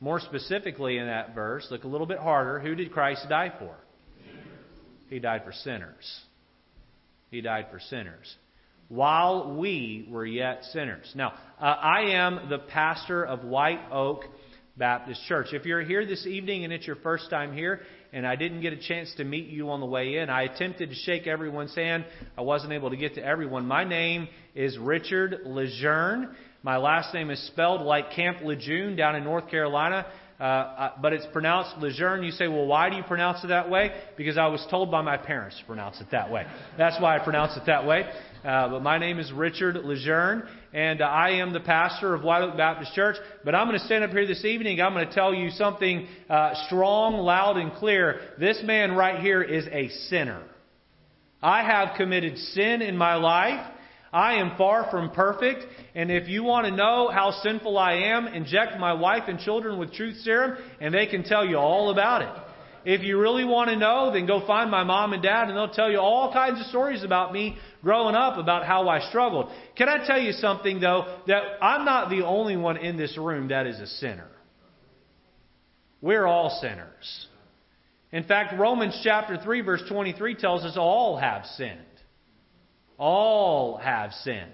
More 0.00 0.20
specifically 0.20 0.98
in 0.98 1.06
that 1.06 1.34
verse, 1.34 1.66
look 1.70 1.84
a 1.84 1.88
little 1.88 2.06
bit 2.06 2.18
harder. 2.18 2.60
Who 2.60 2.74
did 2.74 2.92
Christ 2.92 3.26
die 3.28 3.52
for? 3.58 3.74
He 5.08 5.18
died 5.18 5.42
for 5.44 5.52
sinners. 5.52 6.20
He 7.30 7.40
died 7.40 7.66
for 7.70 7.80
sinners. 7.80 8.36
While 8.88 9.56
we 9.56 10.06
were 10.10 10.24
yet 10.24 10.64
sinners. 10.72 11.12
Now, 11.14 11.34
uh, 11.60 11.64
I 11.64 12.12
am 12.12 12.48
the 12.48 12.58
pastor 12.58 13.24
of 13.24 13.44
White 13.44 13.80
Oak 13.90 14.24
Baptist 14.76 15.20
Church. 15.26 15.48
If 15.52 15.66
you're 15.66 15.82
here 15.82 16.06
this 16.06 16.26
evening 16.26 16.64
and 16.64 16.72
it's 16.72 16.86
your 16.86 16.96
first 16.96 17.28
time 17.28 17.52
here, 17.52 17.80
and 18.12 18.26
I 18.26 18.36
didn't 18.36 18.62
get 18.62 18.72
a 18.72 18.78
chance 18.78 19.12
to 19.16 19.24
meet 19.24 19.48
you 19.48 19.70
on 19.70 19.80
the 19.80 19.86
way 19.86 20.16
in, 20.16 20.30
I 20.30 20.42
attempted 20.42 20.90
to 20.90 20.94
shake 20.94 21.26
everyone's 21.26 21.74
hand. 21.74 22.06
I 22.38 22.42
wasn't 22.42 22.72
able 22.72 22.90
to 22.90 22.96
get 22.96 23.16
to 23.16 23.24
everyone. 23.24 23.66
My 23.66 23.84
name 23.84 24.28
is 24.54 24.78
Richard 24.78 25.40
Lejeune. 25.44 26.34
My 26.68 26.76
last 26.76 27.14
name 27.14 27.30
is 27.30 27.40
spelled 27.46 27.80
like 27.80 28.12
Camp 28.12 28.42
Lejeune 28.44 28.94
down 28.94 29.16
in 29.16 29.24
North 29.24 29.48
Carolina. 29.48 30.04
Uh, 30.38 30.42
uh, 30.42 30.92
but 31.00 31.14
it's 31.14 31.24
pronounced 31.32 31.74
Lejeune. 31.78 32.22
You 32.22 32.30
say, 32.30 32.46
well, 32.46 32.66
why 32.66 32.90
do 32.90 32.96
you 32.96 33.02
pronounce 33.04 33.42
it 33.42 33.46
that 33.46 33.70
way? 33.70 33.98
Because 34.18 34.36
I 34.36 34.48
was 34.48 34.62
told 34.70 34.90
by 34.90 35.00
my 35.00 35.16
parents 35.16 35.58
to 35.58 35.64
pronounce 35.64 35.98
it 36.02 36.08
that 36.10 36.30
way. 36.30 36.44
That's 36.76 37.00
why 37.00 37.16
I 37.16 37.24
pronounce 37.24 37.56
it 37.56 37.62
that 37.64 37.86
way. 37.86 38.04
Uh, 38.44 38.68
but 38.68 38.82
my 38.82 38.98
name 38.98 39.18
is 39.18 39.32
Richard 39.32 39.76
Lejeune, 39.76 40.42
and 40.74 41.00
uh, 41.00 41.06
I 41.06 41.40
am 41.40 41.54
the 41.54 41.60
pastor 41.60 42.14
of 42.14 42.22
White 42.22 42.42
Oak 42.42 42.58
Baptist 42.58 42.92
Church. 42.92 43.16
But 43.46 43.54
I'm 43.54 43.66
going 43.66 43.80
to 43.80 43.86
stand 43.86 44.04
up 44.04 44.10
here 44.10 44.26
this 44.26 44.44
evening. 44.44 44.78
I'm 44.82 44.92
going 44.92 45.08
to 45.08 45.14
tell 45.14 45.32
you 45.32 45.48
something 45.48 46.06
uh, 46.28 46.52
strong, 46.66 47.14
loud, 47.14 47.56
and 47.56 47.72
clear. 47.72 48.20
This 48.38 48.60
man 48.62 48.92
right 48.92 49.22
here 49.22 49.40
is 49.40 49.66
a 49.72 49.88
sinner. 50.10 50.42
I 51.42 51.62
have 51.62 51.96
committed 51.96 52.36
sin 52.36 52.82
in 52.82 52.94
my 52.94 53.14
life. 53.14 53.66
I 54.12 54.36
am 54.36 54.56
far 54.56 54.90
from 54.90 55.10
perfect, 55.10 55.66
and 55.94 56.10
if 56.10 56.28
you 56.28 56.42
want 56.42 56.66
to 56.66 56.74
know 56.74 57.10
how 57.12 57.30
sinful 57.42 57.76
I 57.76 57.94
am, 57.94 58.26
inject 58.26 58.78
my 58.78 58.94
wife 58.94 59.24
and 59.28 59.38
children 59.38 59.78
with 59.78 59.92
truth 59.92 60.18
serum, 60.22 60.56
and 60.80 60.94
they 60.94 61.06
can 61.06 61.24
tell 61.24 61.44
you 61.44 61.56
all 61.56 61.90
about 61.90 62.22
it. 62.22 62.42
If 62.84 63.02
you 63.02 63.20
really 63.20 63.44
want 63.44 63.68
to 63.68 63.76
know, 63.76 64.10
then 64.12 64.26
go 64.26 64.46
find 64.46 64.70
my 64.70 64.82
mom 64.82 65.12
and 65.12 65.22
dad, 65.22 65.48
and 65.48 65.56
they'll 65.56 65.68
tell 65.68 65.90
you 65.90 65.98
all 65.98 66.32
kinds 66.32 66.58
of 66.58 66.66
stories 66.68 67.04
about 67.04 67.34
me 67.34 67.58
growing 67.82 68.14
up, 68.14 68.38
about 68.38 68.64
how 68.64 68.88
I 68.88 69.00
struggled. 69.08 69.50
Can 69.76 69.90
I 69.90 70.06
tell 70.06 70.18
you 70.18 70.32
something, 70.32 70.80
though, 70.80 71.18
that 71.26 71.42
I'm 71.60 71.84
not 71.84 72.08
the 72.08 72.24
only 72.24 72.56
one 72.56 72.78
in 72.78 72.96
this 72.96 73.18
room 73.18 73.48
that 73.48 73.66
is 73.66 73.78
a 73.78 73.86
sinner? 73.86 74.30
We're 76.00 76.26
all 76.26 76.58
sinners. 76.62 77.26
In 78.10 78.24
fact, 78.24 78.58
Romans 78.58 78.98
chapter 79.04 79.36
3, 79.36 79.60
verse 79.60 79.82
23 79.88 80.36
tells 80.36 80.64
us 80.64 80.76
all 80.78 81.18
have 81.18 81.44
sinned. 81.56 81.80
All 82.98 83.78
have 83.78 84.12
sinned. 84.12 84.52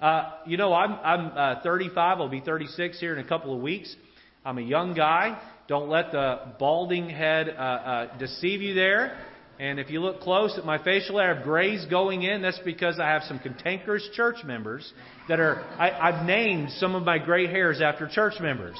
Uh, 0.00 0.30
you 0.46 0.56
know, 0.56 0.72
I'm, 0.72 0.92
I'm 0.92 1.58
uh, 1.58 1.62
35. 1.62 2.18
I'll 2.18 2.28
be 2.28 2.40
36 2.40 3.00
here 3.00 3.12
in 3.12 3.24
a 3.24 3.28
couple 3.28 3.54
of 3.54 3.62
weeks. 3.62 3.94
I'm 4.44 4.58
a 4.58 4.62
young 4.62 4.94
guy. 4.94 5.40
Don't 5.68 5.88
let 5.88 6.12
the 6.12 6.52
balding 6.58 7.08
head 7.10 7.48
uh, 7.48 7.52
uh, 7.52 8.18
deceive 8.18 8.62
you 8.62 8.74
there. 8.74 9.18
And 9.60 9.80
if 9.80 9.90
you 9.90 10.00
look 10.00 10.20
close 10.20 10.56
at 10.56 10.64
my 10.64 10.82
facial 10.82 11.18
hair, 11.18 11.32
I 11.32 11.34
have 11.34 11.44
grays 11.44 11.84
going 11.86 12.22
in. 12.22 12.42
That's 12.42 12.60
because 12.60 13.00
I 13.00 13.08
have 13.08 13.24
some 13.24 13.40
cantankerous 13.40 14.08
church 14.14 14.44
members 14.44 14.92
that 15.28 15.40
are. 15.40 15.62
I, 15.78 15.90
I've 15.90 16.24
named 16.24 16.70
some 16.78 16.94
of 16.94 17.02
my 17.02 17.18
gray 17.18 17.48
hairs 17.48 17.80
after 17.80 18.06
church 18.08 18.34
members. 18.40 18.76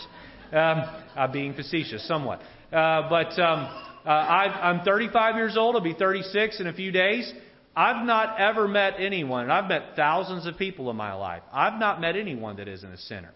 Um, 0.52 0.82
I'm 1.16 1.32
being 1.32 1.54
facetious 1.54 2.06
somewhat. 2.06 2.40
Uh, 2.72 3.08
but 3.08 3.38
um, 3.40 3.66
uh, 4.06 4.08
i 4.08 4.70
I'm 4.70 4.84
35 4.84 5.34
years 5.34 5.56
old. 5.56 5.74
I'll 5.74 5.82
be 5.82 5.94
36 5.94 6.60
in 6.60 6.68
a 6.68 6.72
few 6.72 6.92
days. 6.92 7.32
I've 7.78 8.04
not 8.04 8.40
ever 8.40 8.66
met 8.66 8.94
anyone, 8.98 9.44
and 9.44 9.52
I've 9.52 9.68
met 9.68 9.94
thousands 9.94 10.46
of 10.46 10.58
people 10.58 10.90
in 10.90 10.96
my 10.96 11.12
life. 11.12 11.44
I've 11.52 11.78
not 11.78 12.00
met 12.00 12.16
anyone 12.16 12.56
that 12.56 12.66
isn't 12.66 12.92
a 12.92 12.98
sinner. 12.98 13.30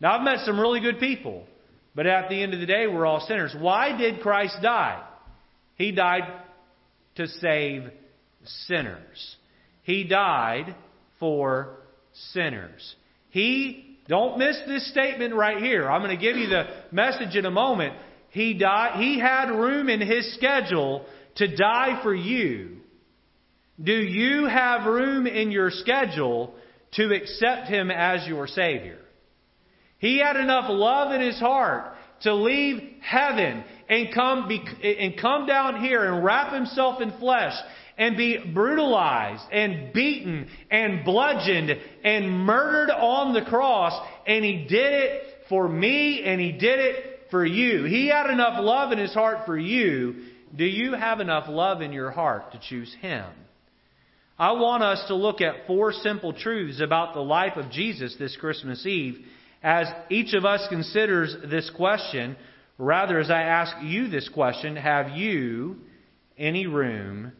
Now, 0.00 0.16
I've 0.16 0.22
met 0.22 0.44
some 0.44 0.60
really 0.60 0.78
good 0.78 1.00
people, 1.00 1.46
but 1.92 2.06
at 2.06 2.28
the 2.28 2.40
end 2.40 2.54
of 2.54 2.60
the 2.60 2.66
day, 2.66 2.86
we're 2.86 3.04
all 3.04 3.26
sinners. 3.26 3.52
Why 3.58 3.98
did 3.98 4.20
Christ 4.20 4.58
die? 4.62 5.02
He 5.74 5.90
died 5.90 6.22
to 7.16 7.26
save 7.26 7.90
sinners. 8.44 9.36
He 9.82 10.04
died 10.04 10.76
for 11.18 11.70
sinners. 12.32 12.94
He, 13.30 13.96
don't 14.06 14.38
miss 14.38 14.60
this 14.68 14.88
statement 14.92 15.34
right 15.34 15.60
here. 15.60 15.90
I'm 15.90 16.02
going 16.02 16.16
to 16.16 16.24
give 16.24 16.36
you 16.36 16.46
the 16.46 16.68
message 16.92 17.34
in 17.34 17.46
a 17.46 17.50
moment. 17.50 17.94
He 18.30 18.54
died, 18.54 19.00
he 19.00 19.18
had 19.18 19.50
room 19.50 19.88
in 19.88 20.00
his 20.00 20.34
schedule 20.34 21.04
to 21.34 21.56
die 21.56 21.98
for 22.04 22.14
you 22.14 22.81
do 23.82 23.92
you 23.92 24.46
have 24.46 24.86
room 24.86 25.26
in 25.26 25.50
your 25.50 25.70
schedule 25.70 26.54
to 26.92 27.12
accept 27.14 27.68
Him 27.68 27.90
as 27.90 28.26
your 28.28 28.46
Savior? 28.46 28.98
He 29.98 30.18
had 30.18 30.36
enough 30.36 30.66
love 30.68 31.12
in 31.12 31.20
His 31.20 31.38
heart 31.38 31.94
to 32.22 32.34
leave 32.34 32.80
heaven 33.00 33.64
and 33.88 34.14
come, 34.14 34.46
be, 34.46 34.62
and 35.00 35.18
come 35.20 35.46
down 35.46 35.80
here 35.80 36.12
and 36.12 36.24
wrap 36.24 36.52
Himself 36.52 37.00
in 37.00 37.12
flesh 37.18 37.54
and 37.98 38.16
be 38.16 38.38
brutalized 38.52 39.44
and 39.50 39.92
beaten 39.92 40.48
and 40.70 41.04
bludgeoned 41.04 41.70
and 42.04 42.30
murdered 42.30 42.90
on 42.90 43.32
the 43.34 43.42
cross. 43.42 43.92
And 44.26 44.44
He 44.44 44.66
did 44.68 44.92
it 44.92 45.22
for 45.48 45.68
me 45.68 46.22
and 46.24 46.40
He 46.40 46.52
did 46.52 46.78
it 46.78 47.20
for 47.30 47.44
you. 47.44 47.84
He 47.84 48.08
had 48.08 48.30
enough 48.30 48.62
love 48.62 48.92
in 48.92 48.98
His 48.98 49.14
heart 49.14 49.46
for 49.46 49.58
you. 49.58 50.26
Do 50.54 50.64
you 50.64 50.94
have 50.94 51.20
enough 51.20 51.48
love 51.48 51.80
in 51.80 51.92
your 51.92 52.10
heart 52.10 52.52
to 52.52 52.60
choose 52.60 52.94
Him? 53.00 53.24
I 54.38 54.52
want 54.52 54.82
us 54.82 55.04
to 55.08 55.14
look 55.14 55.40
at 55.40 55.66
four 55.66 55.92
simple 55.92 56.32
truths 56.32 56.80
about 56.80 57.14
the 57.14 57.20
life 57.20 57.56
of 57.56 57.70
Jesus 57.70 58.16
this 58.18 58.36
Christmas 58.36 58.84
Eve 58.86 59.24
as 59.62 59.86
each 60.10 60.34
of 60.34 60.44
us 60.44 60.66
considers 60.68 61.36
this 61.48 61.70
question. 61.70 62.36
Rather, 62.78 63.20
as 63.20 63.30
I 63.30 63.42
ask 63.42 63.76
you 63.82 64.08
this 64.08 64.28
question, 64.28 64.76
have 64.76 65.10
you 65.10 65.76
any 66.36 66.66
room 66.66 67.32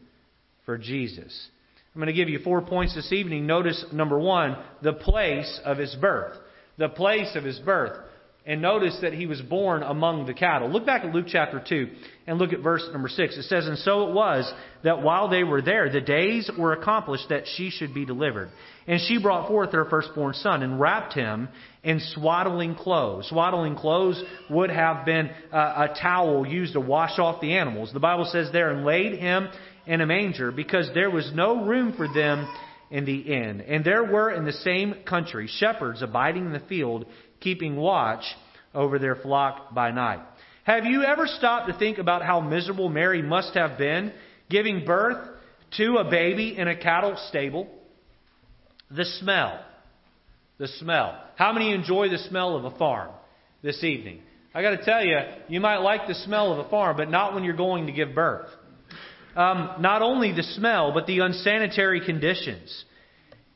for 0.65 0.77
Jesus? 0.77 1.47
I'm 1.93 1.99
going 1.99 2.07
to 2.07 2.13
give 2.13 2.29
you 2.29 2.39
four 2.39 2.61
points 2.61 2.95
this 2.95 3.11
evening. 3.11 3.45
Notice 3.45 3.85
number 3.91 4.17
one, 4.17 4.57
the 4.81 4.93
place 4.93 5.59
of 5.65 5.77
his 5.77 5.93
birth. 5.95 6.37
The 6.77 6.89
place 6.89 7.35
of 7.35 7.43
his 7.43 7.59
birth. 7.59 7.97
And 8.45 8.61
notice 8.61 8.97
that 9.01 9.13
he 9.13 9.25
was 9.25 9.41
born 9.41 9.83
among 9.83 10.25
the 10.25 10.33
cattle. 10.33 10.69
Look 10.69 10.85
back 10.85 11.05
at 11.05 11.15
Luke 11.15 11.27
chapter 11.29 11.63
2 11.65 11.87
and 12.27 12.37
look 12.37 12.51
at 12.51 12.59
verse 12.59 12.85
number 12.91 13.07
6. 13.07 13.37
It 13.37 13.43
says, 13.43 13.67
And 13.67 13.77
so 13.77 14.09
it 14.09 14.13
was 14.13 14.51
that 14.83 15.01
while 15.01 15.29
they 15.29 15.45
were 15.45 15.61
there, 15.61 15.89
the 15.89 16.01
days 16.01 16.51
were 16.57 16.73
accomplished 16.73 17.29
that 17.29 17.43
she 17.55 17.69
should 17.69 17.93
be 17.93 18.05
delivered. 18.05 18.49
And 18.85 18.99
she 18.99 19.17
brought 19.17 19.47
forth 19.47 19.71
her 19.71 19.85
firstborn 19.85 20.33
son 20.33 20.61
and 20.61 20.77
wrapped 20.77 21.13
him 21.13 21.47
in 21.83 22.01
swaddling 22.01 22.75
clothes. 22.75 23.29
Swaddling 23.29 23.77
clothes 23.77 24.21
would 24.49 24.69
have 24.69 25.05
been 25.05 25.29
a, 25.53 25.57
a 25.57 25.97
towel 26.01 26.45
used 26.45 26.73
to 26.73 26.81
wash 26.81 27.19
off 27.19 27.39
the 27.39 27.53
animals. 27.53 27.93
The 27.93 28.01
Bible 28.01 28.25
says 28.25 28.49
there, 28.51 28.71
and 28.71 28.85
laid 28.85 29.19
him 29.19 29.47
in 29.85 30.01
a 30.01 30.05
manger 30.05 30.51
because 30.51 30.89
there 30.93 31.09
was 31.09 31.31
no 31.33 31.65
room 31.65 31.93
for 31.95 32.09
them 32.09 32.45
in 32.93 33.05
the 33.05 33.19
inn. 33.19 33.61
And 33.61 33.83
there 33.83 34.03
were 34.03 34.31
in 34.31 34.45
the 34.45 34.53
same 34.53 34.95
country 35.05 35.47
shepherds 35.49 36.01
abiding 36.01 36.45
in 36.45 36.53
the 36.53 36.59
field 36.59 37.05
keeping 37.43 37.75
watch 37.75 38.23
over 38.73 38.97
their 38.97 39.15
flock 39.15 39.73
by 39.73 39.91
night. 39.91 40.21
Have 40.63 40.85
you 40.85 41.03
ever 41.03 41.27
stopped 41.27 41.67
to 41.67 41.77
think 41.77 41.97
about 41.97 42.23
how 42.23 42.39
miserable 42.39 42.89
Mary 42.89 43.21
must 43.21 43.53
have 43.53 43.77
been 43.77 44.13
giving 44.49 44.85
birth 44.85 45.27
to 45.77 45.97
a 45.97 46.09
baby 46.09 46.57
in 46.57 46.67
a 46.67 46.75
cattle 46.75 47.17
stable? 47.27 47.67
The 48.89 49.05
smell. 49.19 49.63
The 50.57 50.67
smell. 50.67 51.21
How 51.35 51.51
many 51.51 51.73
enjoy 51.73 52.09
the 52.09 52.17
smell 52.17 52.55
of 52.55 52.63
a 52.63 52.77
farm 52.77 53.11
this 53.61 53.83
evening? 53.83 54.21
I 54.55 54.61
got 54.61 54.71
to 54.71 54.85
tell 54.85 55.03
you, 55.03 55.17
you 55.49 55.59
might 55.59 55.79
like 55.79 56.07
the 56.07 56.13
smell 56.13 56.53
of 56.53 56.65
a 56.65 56.69
farm, 56.69 56.95
but 56.95 57.09
not 57.09 57.33
when 57.33 57.43
you're 57.43 57.55
going 57.55 57.87
to 57.87 57.91
give 57.91 58.13
birth. 58.13 58.49
Um, 59.35 59.77
not 59.79 60.03
only 60.03 60.31
the 60.31 60.43
smell, 60.43 60.93
but 60.93 61.07
the 61.07 61.19
unsanitary 61.19 62.05
conditions. 62.05 62.85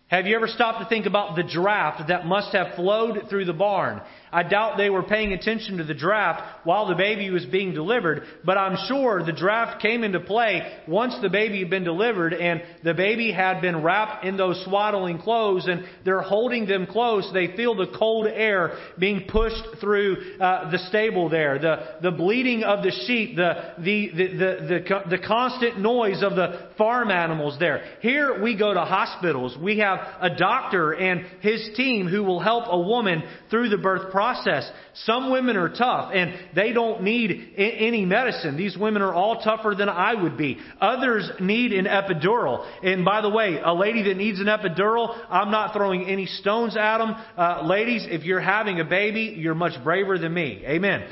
Have 0.09 0.25
you 0.25 0.37
ever 0.37 0.47
stopped 0.47 0.79
to 0.79 0.87
think 0.87 1.05
about 1.05 1.35
the 1.35 1.43
draft 1.43 2.07
that 2.07 2.25
must 2.25 2.53
have 2.53 2.75
flowed 2.75 3.29
through 3.29 3.43
the 3.43 3.53
barn? 3.53 4.01
I 4.31 4.43
doubt 4.43 4.77
they 4.77 4.89
were 4.89 5.03
paying 5.03 5.31
attention 5.31 5.77
to 5.77 5.85
the 5.85 5.93
draft 5.93 6.65
while 6.65 6.87
the 6.87 6.95
baby 6.95 7.29
was 7.29 7.45
being 7.45 7.73
delivered, 7.73 8.23
but 8.43 8.57
I'm 8.57 8.77
sure 8.87 9.23
the 9.23 9.31
draft 9.31 9.81
came 9.81 10.03
into 10.03 10.19
play 10.19 10.79
once 10.87 11.15
the 11.21 11.29
baby 11.29 11.59
had 11.59 11.69
been 11.69 11.85
delivered 11.85 12.33
and 12.33 12.61
the 12.83 12.93
baby 12.93 13.31
had 13.31 13.61
been 13.61 13.83
wrapped 13.83 14.25
in 14.25 14.35
those 14.35 14.61
swaddling 14.65 15.19
clothes 15.19 15.67
and 15.67 15.85
they're 16.03 16.21
holding 16.21 16.65
them 16.65 16.87
close. 16.87 17.29
They 17.33 17.55
feel 17.55 17.75
the 17.75 17.87
cold 17.97 18.27
air 18.27 18.77
being 18.99 19.27
pushed 19.29 19.79
through 19.79 20.17
uh, 20.41 20.71
the 20.71 20.79
stable 20.89 21.29
there, 21.29 21.57
the, 21.57 21.95
the 22.01 22.11
bleating 22.11 22.63
of 22.63 22.83
the 22.83 22.91
sheep, 23.05 23.37
the, 23.37 23.73
the, 23.77 24.09
the, 24.09 24.27
the, 24.27 24.83
the, 24.89 25.17
the 25.17 25.25
constant 25.25 25.79
noise 25.79 26.21
of 26.21 26.35
the 26.35 26.69
farm 26.77 27.11
animals 27.11 27.57
there. 27.59 27.83
Here 28.01 28.41
we 28.41 28.57
go 28.57 28.73
to 28.73 28.81
hospitals. 28.81 29.57
We 29.57 29.79
have 29.79 29.99
a 30.19 30.35
doctor 30.35 30.91
and 30.91 31.25
his 31.39 31.69
team 31.77 32.07
who 32.07 32.23
will 32.23 32.41
help 32.41 32.65
a 32.67 32.79
woman 32.79 33.23
through 33.49 33.69
the 33.69 33.77
birth 33.77 34.11
process 34.11 34.16
process. 34.17 34.67
Some 35.05 35.29
women 35.29 35.55
are 35.57 35.69
tough 35.69 36.09
and 36.11 36.33
they 36.55 36.73
don't 36.73 37.03
need 37.03 37.53
any 37.55 38.03
medicine. 38.03 38.57
These 38.57 38.75
women 38.75 39.03
are 39.03 39.13
all 39.13 39.43
tougher 39.43 39.75
than 39.77 39.89
I 39.89 40.15
would 40.15 40.35
be. 40.35 40.57
Others 40.81 41.33
need 41.39 41.71
an 41.71 41.85
epidural. 41.85 42.65
And 42.81 43.05
by 43.05 43.21
the 43.21 43.29
way, 43.29 43.59
a 43.63 43.75
lady 43.75 44.01
that 44.05 44.17
needs 44.17 44.39
an 44.39 44.47
epidural, 44.47 45.15
I'm 45.29 45.51
not 45.51 45.71
throwing 45.71 46.05
any 46.05 46.25
stones 46.25 46.75
at 46.75 46.97
them. 46.97 47.15
Uh, 47.37 47.61
ladies, 47.67 48.07
if 48.09 48.23
you're 48.23 48.39
having 48.39 48.79
a 48.79 48.85
baby, 48.85 49.35
you're 49.37 49.53
much 49.53 49.83
braver 49.83 50.17
than 50.17 50.33
me. 50.33 50.63
Amen. 50.65 51.07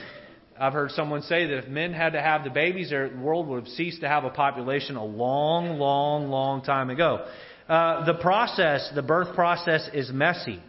I've 0.59 0.73
heard 0.73 0.89
someone 0.89 1.21
say 1.21 1.45
that 1.45 1.57
if 1.59 1.67
men 1.67 1.93
had 1.93 2.13
to 2.13 2.21
have 2.21 2.43
the 2.43 2.49
babies, 2.49 2.89
the 2.89 3.11
world 3.21 3.47
would 3.49 3.65
have 3.65 3.73
ceased 3.73 4.01
to 4.01 4.07
have 4.07 4.23
a 4.23 4.31
population 4.31 4.95
a 4.95 5.05
long, 5.05 5.77
long, 5.77 6.29
long 6.29 6.63
time 6.63 6.89
ago. 6.89 7.27
Uh, 7.69 8.03
the 8.05 8.15
process, 8.15 8.91
the 8.95 9.03
birth 9.03 9.35
process 9.35 9.87
is 9.93 10.09
messy. 10.11 10.59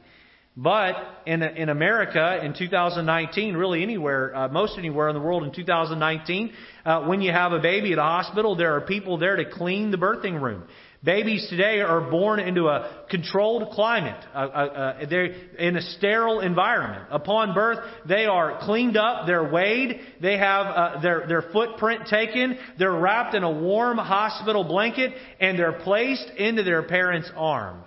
But 0.56 0.94
in, 1.26 1.42
in 1.42 1.68
America 1.68 2.40
in 2.42 2.54
2019, 2.54 3.54
really 3.56 3.82
anywhere, 3.82 4.34
uh, 4.34 4.48
most 4.48 4.78
anywhere 4.78 5.08
in 5.08 5.14
the 5.14 5.20
world 5.20 5.44
in 5.44 5.52
2019, 5.52 6.52
uh, 6.84 7.04
when 7.04 7.20
you 7.20 7.30
have 7.30 7.52
a 7.52 7.58
baby 7.58 7.92
at 7.92 7.98
a 7.98 8.02
hospital, 8.02 8.56
there 8.56 8.74
are 8.74 8.80
people 8.80 9.18
there 9.18 9.36
to 9.36 9.44
clean 9.50 9.90
the 9.90 9.98
birthing 9.98 10.40
room. 10.40 10.64
Babies 11.04 11.46
today 11.50 11.80
are 11.80 12.10
born 12.10 12.40
into 12.40 12.68
a 12.68 13.04
controlled 13.10 13.70
climate. 13.72 14.18
Uh, 14.34 15.04
they're 15.10 15.26
in 15.26 15.76
a 15.76 15.82
sterile 15.82 16.40
environment. 16.40 17.04
Upon 17.10 17.54
birth, 17.54 17.78
they 18.08 18.24
are 18.24 18.58
cleaned 18.62 18.96
up, 18.96 19.26
they're 19.26 19.52
weighed, 19.52 20.00
they 20.22 20.38
have 20.38 20.66
uh, 20.66 21.00
their, 21.02 21.26
their 21.28 21.42
footprint 21.52 22.06
taken, 22.08 22.58
they're 22.78 22.96
wrapped 22.96 23.34
in 23.34 23.42
a 23.42 23.50
warm 23.50 23.98
hospital 23.98 24.64
blanket, 24.64 25.12
and 25.38 25.58
they're 25.58 25.80
placed 25.80 26.30
into 26.38 26.62
their 26.62 26.82
parent's 26.82 27.30
arm. 27.36 27.84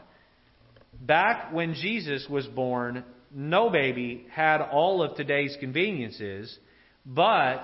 Back 1.09 1.51
when 1.51 1.73
Jesus 1.73 2.27
was 2.29 2.45
born, 2.45 3.03
no 3.33 3.71
baby 3.71 4.27
had 4.31 4.61
all 4.61 5.01
of 5.01 5.17
today's 5.17 5.57
conveniences, 5.59 6.55
but 7.03 7.63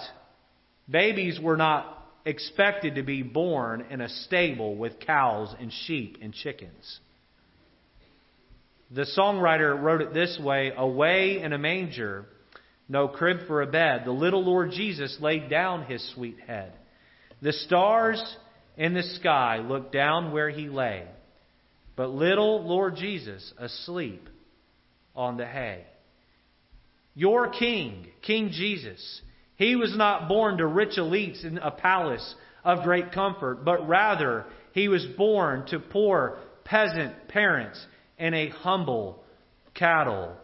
babies 0.89 1.39
were 1.39 1.55
not 1.55 2.07
expected 2.25 2.95
to 2.95 3.03
be 3.03 3.21
born 3.21 3.85
in 3.91 4.01
a 4.01 4.09
stable 4.09 4.75
with 4.75 4.99
cows 4.99 5.53
and 5.59 5.71
sheep 5.71 6.17
and 6.23 6.33
chickens. 6.33 6.99
The 8.89 9.05
songwriter 9.15 9.79
wrote 9.79 10.01
it 10.01 10.11
this 10.11 10.39
way 10.43 10.71
Away 10.75 11.39
in 11.39 11.53
a 11.53 11.59
manger, 11.59 12.25
no 12.89 13.07
crib 13.07 13.45
for 13.45 13.61
a 13.61 13.67
bed, 13.67 14.05
the 14.05 14.11
little 14.11 14.43
Lord 14.43 14.71
Jesus 14.71 15.19
laid 15.21 15.51
down 15.51 15.85
his 15.85 16.03
sweet 16.15 16.39
head. 16.47 16.73
The 17.43 17.53
stars 17.53 18.23
in 18.75 18.95
the 18.95 19.03
sky 19.03 19.59
looked 19.59 19.91
down 19.93 20.31
where 20.31 20.49
he 20.49 20.67
lay, 20.67 21.05
but 21.95 22.09
little 22.09 22.63
Lord 22.63 22.95
Jesus 22.95 23.53
asleep 23.57 24.27
on 25.15 25.37
the 25.37 25.45
hay. 25.45 25.85
Your 27.13 27.49
King, 27.49 28.07
King 28.21 28.49
Jesus, 28.51 29.21
he 29.55 29.75
was 29.75 29.95
not 29.95 30.27
born 30.27 30.57
to 30.57 30.67
rich 30.67 30.97
elites 30.97 31.45
in 31.45 31.57
a 31.57 31.71
palace 31.71 32.35
of 32.63 32.83
great 32.83 33.13
comfort, 33.13 33.63
but 33.63 33.87
rather 33.87 34.45
he 34.73 34.89
was 34.89 35.05
born 35.17 35.65
to 35.67 35.79
poor 35.79 36.39
peasant 36.65 37.29
parents 37.29 37.83
in 38.17 38.33
a 38.33 38.49
humble 38.49 39.23
cattle 39.73 40.35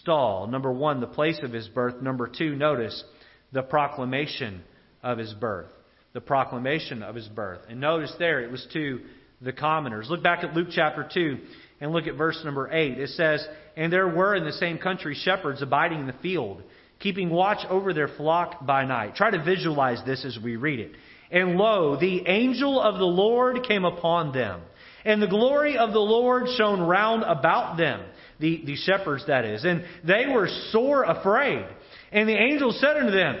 stall. 0.00 0.46
Number 0.48 0.72
one, 0.72 1.00
the 1.00 1.06
place 1.06 1.38
of 1.42 1.52
his 1.52 1.68
birth. 1.68 2.02
Number 2.02 2.26
two, 2.26 2.56
notice 2.56 3.04
the 3.52 3.62
proclamation 3.62 4.62
of 5.02 5.18
his 5.18 5.32
birth. 5.34 5.70
The 6.12 6.20
proclamation 6.20 7.04
of 7.04 7.14
his 7.14 7.28
birth. 7.28 7.60
And 7.68 7.80
notice 7.80 8.12
there, 8.18 8.40
it 8.40 8.50
was 8.50 8.66
to 8.72 9.00
the 9.40 9.52
commoners. 9.52 10.08
Look 10.10 10.22
back 10.22 10.44
at 10.44 10.54
Luke 10.54 10.68
chapter 10.70 11.08
2 11.12 11.38
and 11.80 11.92
look 11.92 12.06
at 12.06 12.16
verse 12.16 12.40
number 12.44 12.70
8. 12.70 12.98
It 12.98 13.10
says, 13.10 13.46
And 13.76 13.92
there 13.92 14.08
were 14.08 14.34
in 14.34 14.44
the 14.44 14.52
same 14.52 14.78
country 14.78 15.14
shepherds 15.14 15.62
abiding 15.62 16.00
in 16.00 16.06
the 16.06 16.12
field 16.14 16.62
keeping 17.00 17.30
watch 17.30 17.66
over 17.68 17.92
their 17.92 18.08
flock 18.08 18.64
by 18.64 18.84
night. 18.84 19.16
Try 19.16 19.30
to 19.30 19.42
visualize 19.42 20.00
this 20.06 20.24
as 20.24 20.38
we 20.42 20.56
read 20.56 20.78
it. 20.78 20.92
And 21.30 21.56
lo, 21.56 21.98
the 21.98 22.26
angel 22.26 22.80
of 22.80 22.98
the 22.98 23.04
Lord 23.04 23.64
came 23.66 23.84
upon 23.84 24.32
them, 24.32 24.60
and 25.04 25.22
the 25.22 25.28
glory 25.28 25.78
of 25.78 25.92
the 25.92 25.98
Lord 25.98 26.44
shone 26.56 26.80
round 26.80 27.22
about 27.22 27.76
them, 27.76 28.04
the, 28.38 28.62
the 28.66 28.76
shepherds 28.76 29.24
that 29.28 29.44
is, 29.44 29.64
and 29.64 29.84
they 30.04 30.26
were 30.26 30.48
sore 30.70 31.04
afraid. 31.04 31.66
And 32.12 32.28
the 32.28 32.36
angel 32.36 32.72
said 32.72 32.96
unto 32.96 33.12
them, 33.12 33.40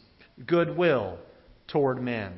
goodwill 0.45 1.17
toward 1.67 2.01
men. 2.01 2.33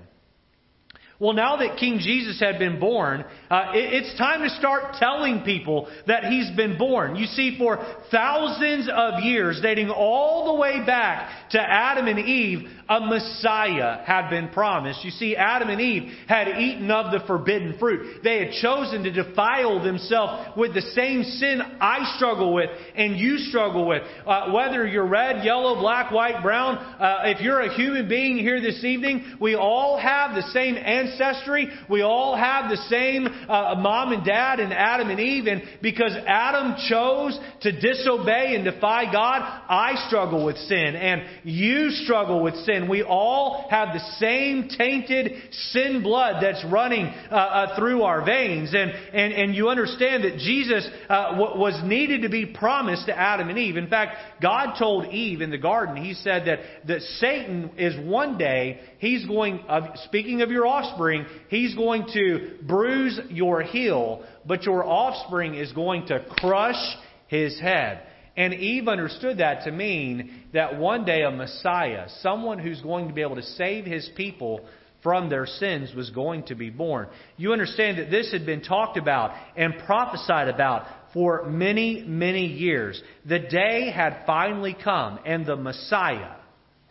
Well, 1.20 1.34
now 1.34 1.58
that 1.58 1.78
King 1.78 2.00
Jesus 2.00 2.40
had 2.40 2.60
been 2.60 2.80
born, 2.80 3.24
uh, 3.50 3.72
it, 3.74 3.94
it's 3.94 4.18
time 4.18 4.42
to 4.42 4.50
start 4.50 4.96
telling 5.00 5.44
people 5.44 5.88
that 6.06 6.26
he's 6.26 6.52
been 6.52 6.78
born. 6.78 7.16
You 7.16 7.28
see, 7.28 7.58
for 7.58 7.78
thousands 8.12 8.90
of 8.94 9.24
years, 9.24 9.60
dating 9.62 9.90
all 9.90 10.54
the 10.54 10.60
way 10.60 10.84
back 10.86 11.50
to 11.52 11.62
Adam 11.62 12.08
and 12.08 12.20
Eve, 12.20 12.68
a 12.90 13.00
Messiah 13.00 14.04
had 14.04 14.30
been 14.30 14.50
promised. 14.50 15.04
You 15.06 15.12
see, 15.12 15.36
Adam 15.36 15.70
and 15.70 15.80
Eve 15.80 16.12
had 16.28 16.48
eaten 16.60 16.92
of 16.92 17.12
the 17.12 17.26
forbidden 17.26 17.78
fruit. 17.80 18.22
They 18.24 18.40
had 18.46 18.54
chosen 18.62 19.04
to 19.04 19.12
defile 19.12 19.82
themselves 19.82 20.58
with 20.58 20.74
the 20.74 20.82
same 20.82 21.24
sin 21.24 21.62
I 21.80 22.16
struggle 22.18 22.54
with 22.54 22.70
and 22.96 23.18
you 23.18 23.38
struggle 23.38 23.88
with. 23.88 24.04
Uh, 24.26 24.52
whether 24.52 24.86
you're 24.86 25.08
red, 25.08 25.46
yellow, 25.46 25.80
black, 25.80 26.12
white, 26.12 26.44
brown, 26.44 26.78
uh, 26.78 27.22
if 27.26 27.42
you're 27.42 27.62
a 27.62 27.74
human 27.74 28.10
being 28.10 28.38
here 28.38 28.60
this 28.60 28.84
evening, 28.84 29.38
we 29.40 29.56
all 29.56 29.98
have 29.98 30.36
the 30.36 30.44
same 30.52 30.76
ancestry. 30.76 31.70
We 31.90 32.02
all 32.02 32.36
have 32.36 32.70
the 32.70 32.78
same 32.90 33.28
uh, 33.28 33.76
mom 33.80 34.12
and 34.12 34.26
dad 34.26 34.60
and 34.60 34.74
Adam 34.74 35.10
and 35.10 35.20
Eve. 35.20 35.48
And 35.48 35.64
because 35.82 36.16
Adam 36.28 36.76
chose 36.90 37.40
to 37.62 37.72
disobey 37.72 38.56
and 38.56 38.66
defy 38.66 39.12
God, 39.12 39.42
I 39.70 40.06
struggle 40.08 40.46
with 40.46 40.58
sin. 40.58 40.96
And 40.96 41.24
you 41.44 41.92
struggle 41.92 42.44
with 42.44 42.56
sin 42.56 42.73
sin. 42.74 42.90
We 42.90 43.04
all 43.04 43.68
have 43.70 43.90
the 43.94 44.00
same 44.18 44.70
tainted 44.70 45.34
sin 45.72 46.04
blood 46.04 46.42
that's 46.42 46.64
running 46.72 47.06
uh, 47.06 47.36
uh, 47.36 47.76
through 47.78 48.04
our 48.04 48.26
veins. 48.26 48.74
And, 48.74 48.92
and, 48.92 49.34
and 49.34 49.56
you 49.56 49.70
understand 49.70 50.24
that 50.24 50.38
Jesus 50.38 50.88
uh, 51.10 51.36
was 51.38 51.80
needed 51.84 52.24
to 52.24 52.30
be 52.30 52.46
promised 52.46 53.06
to 53.08 53.18
Adam 53.18 53.50
and 53.50 53.58
Eve. 53.58 53.78
In 53.78 53.88
fact, 53.88 54.42
God 54.42 54.76
told 54.78 55.06
Eve 55.08 55.42
in 55.42 55.52
the 55.52 55.58
garden, 55.58 55.98
He 55.98 56.14
said 56.14 56.48
that, 56.48 56.60
that 56.88 57.02
Satan 57.20 57.72
is 57.78 57.96
one 58.06 58.38
day, 58.38 58.80
he's 59.00 59.26
going, 59.26 59.60
uh, 59.68 59.96
speaking 60.06 60.42
of 60.42 60.50
your 60.50 60.66
offspring, 60.66 61.26
he's 61.50 61.76
going 61.76 62.08
to 62.14 62.58
bruise 62.64 63.20
your 63.30 63.62
heel, 63.62 64.24
but 64.46 64.64
your 64.64 64.86
offspring 64.86 65.56
is 65.56 65.72
going 65.74 66.08
to 66.08 66.26
crush 66.40 66.82
his 67.28 67.60
head. 67.60 68.04
And 68.36 68.54
Eve 68.54 68.88
understood 68.88 69.38
that 69.38 69.66
to 69.66 69.72
mean 69.72 70.44
that 70.54 70.80
one 70.80 71.06
day 71.06 71.22
a 71.22 71.32
Messiah, 71.32 72.08
someone 72.22 72.58
who's 72.58 72.82
going 72.82 73.08
to 73.08 73.14
be 73.14 73.22
able 73.22 73.36
to 73.36 73.44
save 73.44 73.86
his 73.86 74.10
people 74.16 74.62
from 75.04 75.30
their 75.30 75.46
sins, 75.46 75.94
was 75.94 76.10
going 76.10 76.44
to 76.44 76.56
be 76.56 76.70
born. 76.70 77.08
You 77.38 77.54
understand 77.54 78.00
that 78.00 78.10
this 78.10 78.32
had 78.32 78.46
been 78.46 78.64
talked 78.64 78.98
about 78.98 79.32
and 79.56 79.78
prophesied 79.86 80.48
about 80.48 80.88
for 81.14 81.46
many, 81.48 82.04
many 82.08 82.48
years. 82.48 83.02
The 83.26 83.40
day 83.40 83.92
had 83.92 84.24
finally 84.26 84.76
come, 84.82 85.20
and 85.26 85.46
the 85.46 85.58
Messiah, 85.58 86.36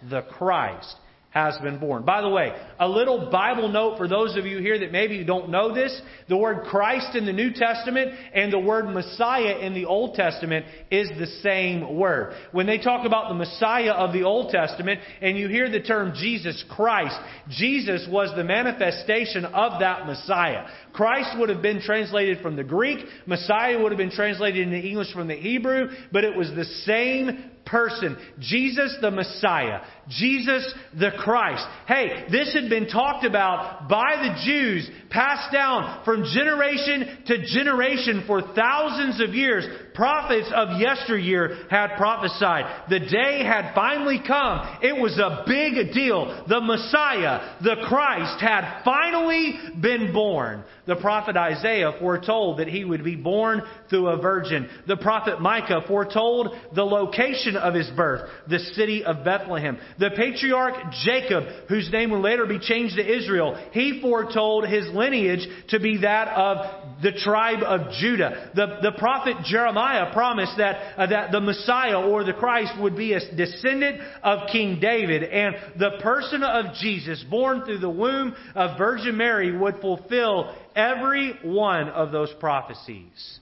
the 0.08 0.22
Christ, 0.22 0.94
has 1.32 1.56
been 1.62 1.78
born. 1.78 2.04
By 2.04 2.20
the 2.20 2.28
way, 2.28 2.52
a 2.78 2.86
little 2.86 3.30
Bible 3.30 3.68
note 3.68 3.96
for 3.96 4.06
those 4.06 4.36
of 4.36 4.44
you 4.44 4.58
here 4.58 4.78
that 4.80 4.92
maybe 4.92 5.24
don't 5.24 5.48
know 5.48 5.74
this. 5.74 5.98
The 6.28 6.36
word 6.36 6.66
Christ 6.66 7.16
in 7.16 7.24
the 7.24 7.32
New 7.32 7.52
Testament 7.54 8.12
and 8.34 8.52
the 8.52 8.58
word 8.58 8.84
Messiah 8.84 9.58
in 9.58 9.72
the 9.72 9.86
Old 9.86 10.14
Testament 10.14 10.66
is 10.90 11.08
the 11.18 11.26
same 11.42 11.96
word. 11.96 12.34
When 12.52 12.66
they 12.66 12.76
talk 12.76 13.06
about 13.06 13.28
the 13.28 13.34
Messiah 13.34 13.92
of 13.92 14.12
the 14.12 14.24
Old 14.24 14.52
Testament 14.52 15.00
and 15.22 15.38
you 15.38 15.48
hear 15.48 15.70
the 15.70 15.80
term 15.80 16.12
Jesus 16.14 16.62
Christ, 16.68 17.18
Jesus 17.48 18.06
was 18.10 18.30
the 18.36 18.44
manifestation 18.44 19.46
of 19.46 19.80
that 19.80 20.06
Messiah. 20.06 20.66
Christ 20.92 21.38
would 21.38 21.48
have 21.48 21.62
been 21.62 21.80
translated 21.80 22.42
from 22.42 22.56
the 22.56 22.64
Greek, 22.64 22.98
Messiah 23.26 23.80
would 23.82 23.90
have 23.90 23.98
been 23.98 24.10
translated 24.10 24.68
into 24.68 24.86
English 24.86 25.12
from 25.14 25.28
the 25.28 25.36
Hebrew, 25.36 25.88
but 26.12 26.24
it 26.24 26.36
was 26.36 26.50
the 26.50 26.66
same 26.84 27.51
person, 27.72 28.18
Jesus 28.38 28.96
the 29.00 29.10
Messiah, 29.10 29.80
Jesus 30.08 30.72
the 30.96 31.10
Christ. 31.18 31.64
Hey, 31.88 32.26
this 32.30 32.52
had 32.52 32.68
been 32.68 32.86
talked 32.86 33.24
about 33.24 33.88
by 33.88 34.16
the 34.22 34.44
Jews, 34.44 34.88
passed 35.10 35.52
down 35.52 36.04
from 36.04 36.24
generation 36.24 37.24
to 37.26 37.38
generation 37.46 38.24
for 38.26 38.42
thousands 38.54 39.20
of 39.20 39.34
years. 39.34 39.64
Prophets 39.94 40.50
of 40.54 40.80
yesteryear 40.80 41.66
had 41.68 41.96
prophesied. 41.96 42.88
The 42.88 43.00
day 43.00 43.44
had 43.44 43.74
finally 43.74 44.20
come. 44.26 44.78
It 44.82 45.00
was 45.00 45.18
a 45.18 45.44
big 45.46 45.92
deal. 45.92 46.44
The 46.48 46.60
Messiah, 46.60 47.56
the 47.62 47.76
Christ, 47.86 48.40
had 48.40 48.82
finally 48.84 49.58
been 49.80 50.12
born. 50.12 50.64
The 50.86 50.96
prophet 50.96 51.36
Isaiah 51.36 51.92
foretold 52.00 52.58
that 52.58 52.68
he 52.68 52.84
would 52.84 53.04
be 53.04 53.16
born 53.16 53.62
through 53.90 54.08
a 54.08 54.20
virgin. 54.20 54.68
The 54.88 54.96
prophet 54.96 55.40
Micah 55.40 55.82
foretold 55.86 56.56
the 56.74 56.84
location 56.84 57.56
of 57.56 57.74
his 57.74 57.88
birth, 57.90 58.28
the 58.48 58.58
city 58.58 59.04
of 59.04 59.24
Bethlehem. 59.24 59.78
The 59.98 60.10
patriarch 60.10 60.74
Jacob, 61.04 61.44
whose 61.68 61.90
name 61.92 62.10
would 62.10 62.22
later 62.22 62.46
be 62.46 62.58
changed 62.58 62.96
to 62.96 63.18
Israel, 63.18 63.62
he 63.72 64.00
foretold 64.00 64.66
his 64.66 64.88
lineage 64.88 65.46
to 65.68 65.78
be 65.78 65.98
that 65.98 66.28
of 66.28 67.02
the 67.02 67.12
tribe 67.12 67.62
of 67.62 67.92
Judah. 68.00 68.50
The, 68.54 68.78
the 68.82 68.92
prophet 68.98 69.36
Jeremiah 69.44 69.81
promised 70.12 70.56
that, 70.58 70.98
uh, 70.98 71.06
that 71.06 71.32
the 71.32 71.40
Messiah 71.40 72.00
or 72.00 72.24
the 72.24 72.32
Christ 72.32 72.72
would 72.80 72.96
be 72.96 73.12
a 73.12 73.34
descendant 73.34 74.00
of 74.22 74.48
King 74.50 74.80
David, 74.80 75.22
and 75.24 75.56
the 75.78 75.98
person 76.02 76.42
of 76.42 76.74
Jesus, 76.80 77.24
born 77.30 77.64
through 77.64 77.78
the 77.78 77.90
womb 77.90 78.34
of 78.54 78.78
Virgin 78.78 79.16
Mary, 79.16 79.56
would 79.56 79.80
fulfill 79.80 80.54
every 80.74 81.38
one 81.42 81.88
of 81.88 82.12
those 82.12 82.32
prophecies. 82.40 83.40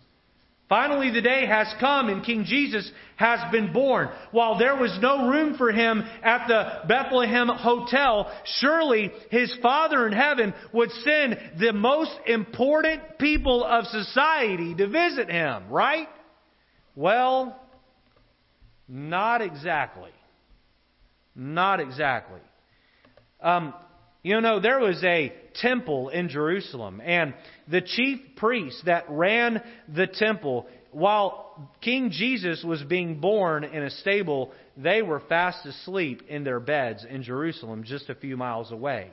Finally, 0.71 1.11
the 1.11 1.21
day 1.21 1.47
has 1.47 1.67
come 1.81 2.09
and 2.09 2.25
King 2.25 2.45
Jesus 2.45 2.89
has 3.17 3.41
been 3.51 3.73
born. 3.73 4.09
While 4.31 4.57
there 4.57 4.77
was 4.77 4.97
no 5.03 5.29
room 5.29 5.57
for 5.59 5.73
him 5.73 6.01
at 6.23 6.47
the 6.47 6.87
Bethlehem 6.87 7.49
Hotel, 7.49 8.31
surely 8.61 9.11
his 9.33 9.53
Father 9.61 10.07
in 10.07 10.13
heaven 10.13 10.55
would 10.73 10.93
send 11.03 11.37
the 11.59 11.73
most 11.73 12.13
important 12.25 13.19
people 13.19 13.65
of 13.65 13.85
society 13.87 14.73
to 14.77 14.87
visit 14.87 15.29
him, 15.29 15.69
right? 15.71 16.07
Well, 16.95 17.61
not 18.89 19.41
exactly. 19.43 20.11
Not 21.35 21.81
exactly. 21.81 22.41
Um, 23.41 23.73
you 24.23 24.41
know, 24.41 24.61
there 24.61 24.81
was 24.81 25.03
a 25.03 25.33
temple 25.55 26.11
in 26.11 26.29
Jerusalem, 26.29 27.01
and 27.03 27.35
the 27.69 27.81
chief 27.81 28.21
priests 28.37 28.83
that 28.85 29.07
ran 29.09 29.63
the 29.95 30.07
temple, 30.07 30.67
while 30.91 31.71
King 31.81 32.11
Jesus 32.11 32.63
was 32.63 32.83
being 32.83 33.21
born 33.21 33.65
in 33.65 33.83
a 33.83 33.91
stable, 33.91 34.53
they 34.77 35.01
were 35.01 35.21
fast 35.21 35.65
asleep 35.65 36.23
in 36.29 36.45
their 36.45 36.61
beds 36.61 37.07
in 37.09 37.23
Jerusalem, 37.23 37.85
just 37.85 38.11
a 38.11 38.15
few 38.15 38.37
miles 38.37 38.73
away. 38.73 39.11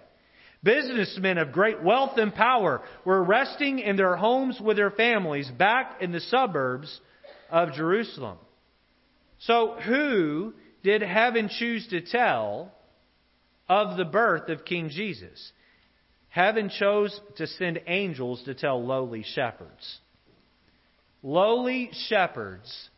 Businessmen 0.63 1.37
of 1.37 1.51
great 1.51 1.81
wealth 1.81 2.17
and 2.17 2.33
power 2.33 2.81
were 3.05 3.23
resting 3.23 3.79
in 3.79 3.95
their 3.95 4.15
homes 4.15 4.59
with 4.59 4.75
their 4.75 4.91
families 4.91 5.49
back 5.57 6.01
in 6.01 6.11
the 6.11 6.19
suburbs 6.19 6.99
of 7.49 7.73
Jerusalem. 7.73 8.37
So, 9.39 9.75
who 9.85 10.53
did 10.83 11.01
heaven 11.01 11.49
choose 11.49 11.87
to 11.87 12.01
tell 12.01 12.71
of 13.69 13.97
the 13.97 14.05
birth 14.05 14.49
of 14.49 14.65
King 14.65 14.89
Jesus. 14.89 15.51
Heaven 16.29 16.69
chose 16.69 17.19
to 17.37 17.47
send 17.47 17.81
angels 17.87 18.43
to 18.45 18.53
tell 18.53 18.83
lowly 18.83 19.23
shepherds. 19.23 19.99
Lowly 21.23 21.89
shepherds. 22.07 22.89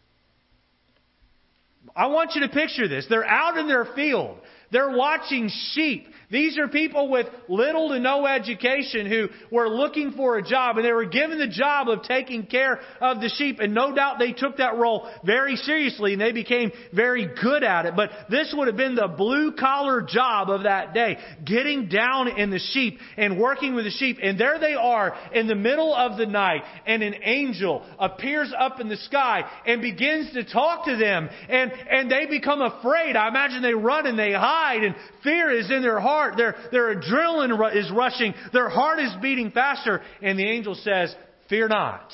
I 1.96 2.08
want 2.08 2.32
you 2.36 2.42
to 2.42 2.50
picture 2.50 2.88
this. 2.88 3.08
They're 3.10 3.26
out 3.26 3.58
in 3.58 3.68
their 3.68 3.86
field. 3.86 4.38
They're 4.71 4.95
watching 4.95 5.49
sheep. 5.71 6.08
These 6.32 6.60
are 6.60 6.67
people 6.67 7.10
with 7.10 7.25
little 7.47 7.89
to 7.89 7.99
no 7.99 8.27
education 8.27 9.08
who 9.08 9.29
were 9.51 9.67
looking 9.67 10.12
for 10.12 10.38
a 10.38 10.43
job 10.43 10.77
and 10.77 10.86
they 10.86 10.91
were 10.91 11.05
given 11.05 11.39
the 11.39 11.47
job 11.47 11.89
of 11.89 12.03
taking 12.03 12.45
care 12.45 12.79
of 13.01 13.19
the 13.19 13.29
sheep 13.29 13.60
and 13.60 13.73
no 13.73 13.95
doubt 13.95 14.19
they 14.19 14.32
took 14.32 14.58
that 14.58 14.77
role 14.77 15.10
very 15.25 15.55
seriously 15.55 16.13
and 16.13 16.21
they 16.21 16.32
became 16.32 16.71
very 16.93 17.27
good 17.41 17.63
at 17.63 17.88
it. 17.88 17.95
But 17.95 18.12
this 18.29 18.53
would 18.55 18.67
have 18.67 18.77
been 18.77 18.93
the 18.93 19.08
blue 19.08 19.53
collar 19.53 20.03
job 20.03 20.51
of 20.51 20.63
that 20.63 20.93
day. 20.93 21.17
Getting 21.43 21.89
down 21.89 22.27
in 22.38 22.51
the 22.51 22.60
sheep 22.60 22.99
and 23.17 23.39
working 23.39 23.73
with 23.73 23.86
the 23.86 23.91
sheep. 23.91 24.19
And 24.21 24.39
there 24.39 24.60
they 24.60 24.75
are 24.75 25.15
in 25.34 25.47
the 25.47 25.55
middle 25.55 25.95
of 25.95 26.19
the 26.19 26.27
night 26.27 26.62
and 26.86 27.01
an 27.01 27.15
angel 27.23 27.84
appears 27.97 28.53
up 28.58 28.79
in 28.79 28.88
the 28.88 28.97
sky 28.97 29.49
and 29.65 29.82
begins 29.82 30.32
to 30.34 30.43
talk 30.43 30.86
to 30.86 30.95
them 30.95 31.27
and, 31.49 31.71
and 31.71 32.12
they 32.12 32.27
become 32.27 32.62
afraid. 32.62 33.15
I 33.15 33.29
imagine 33.29 33.63
they 33.63 33.73
run 33.73 34.05
and 34.05 34.19
they 34.19 34.34
hide 34.34 34.59
and 34.84 34.95
fear 35.24 35.50
is 35.50 35.72
in 35.72 35.82
their 35.82 36.00
heart 36.00 36.10
heart. 36.10 36.38
Their, 36.38 36.56
their 36.72 36.95
adrenaline 36.95 37.76
is 37.76 37.91
rushing. 37.91 38.34
Their 38.52 38.69
heart 38.69 39.00
is 39.00 39.12
beating 39.22 39.52
faster. 39.52 40.02
And 40.22 40.38
the 40.38 40.50
angel 40.50 40.76
says, 40.76 41.15
Fear 41.50 41.69
not. 41.69 42.12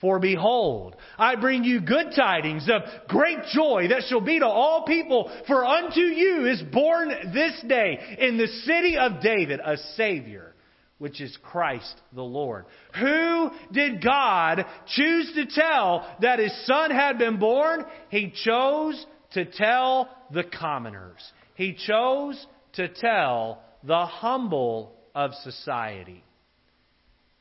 For 0.00 0.18
behold, 0.18 0.96
I 1.16 1.36
bring 1.36 1.64
you 1.64 1.80
good 1.80 2.08
tidings 2.14 2.68
of 2.68 2.82
great 3.08 3.38
joy 3.54 3.88
that 3.88 4.02
shall 4.08 4.20
be 4.20 4.38
to 4.38 4.46
all 4.46 4.84
people. 4.84 5.30
For 5.46 5.64
unto 5.64 6.00
you 6.00 6.46
is 6.46 6.62
born 6.72 7.08
this 7.32 7.62
day 7.66 7.98
in 8.18 8.36
the 8.36 8.48
city 8.64 8.98
of 8.98 9.22
David 9.22 9.60
a 9.64 9.78
Savior, 9.96 10.54
which 10.98 11.22
is 11.22 11.34
Christ 11.42 11.94
the 12.12 12.22
Lord. 12.22 12.66
Who 13.00 13.50
did 13.72 14.04
God 14.04 14.66
choose 14.88 15.32
to 15.36 15.46
tell 15.46 16.06
that 16.20 16.38
his 16.38 16.66
son 16.66 16.90
had 16.90 17.16
been 17.16 17.38
born? 17.38 17.86
He 18.10 18.34
chose 18.44 19.06
to 19.32 19.46
tell 19.46 20.10
the 20.32 20.44
commoners. 20.44 21.22
He 21.54 21.74
chose 21.86 22.46
to 22.74 22.88
tell 22.88 23.62
the 23.82 24.06
humble 24.06 24.92
of 25.14 25.32
society. 25.42 26.24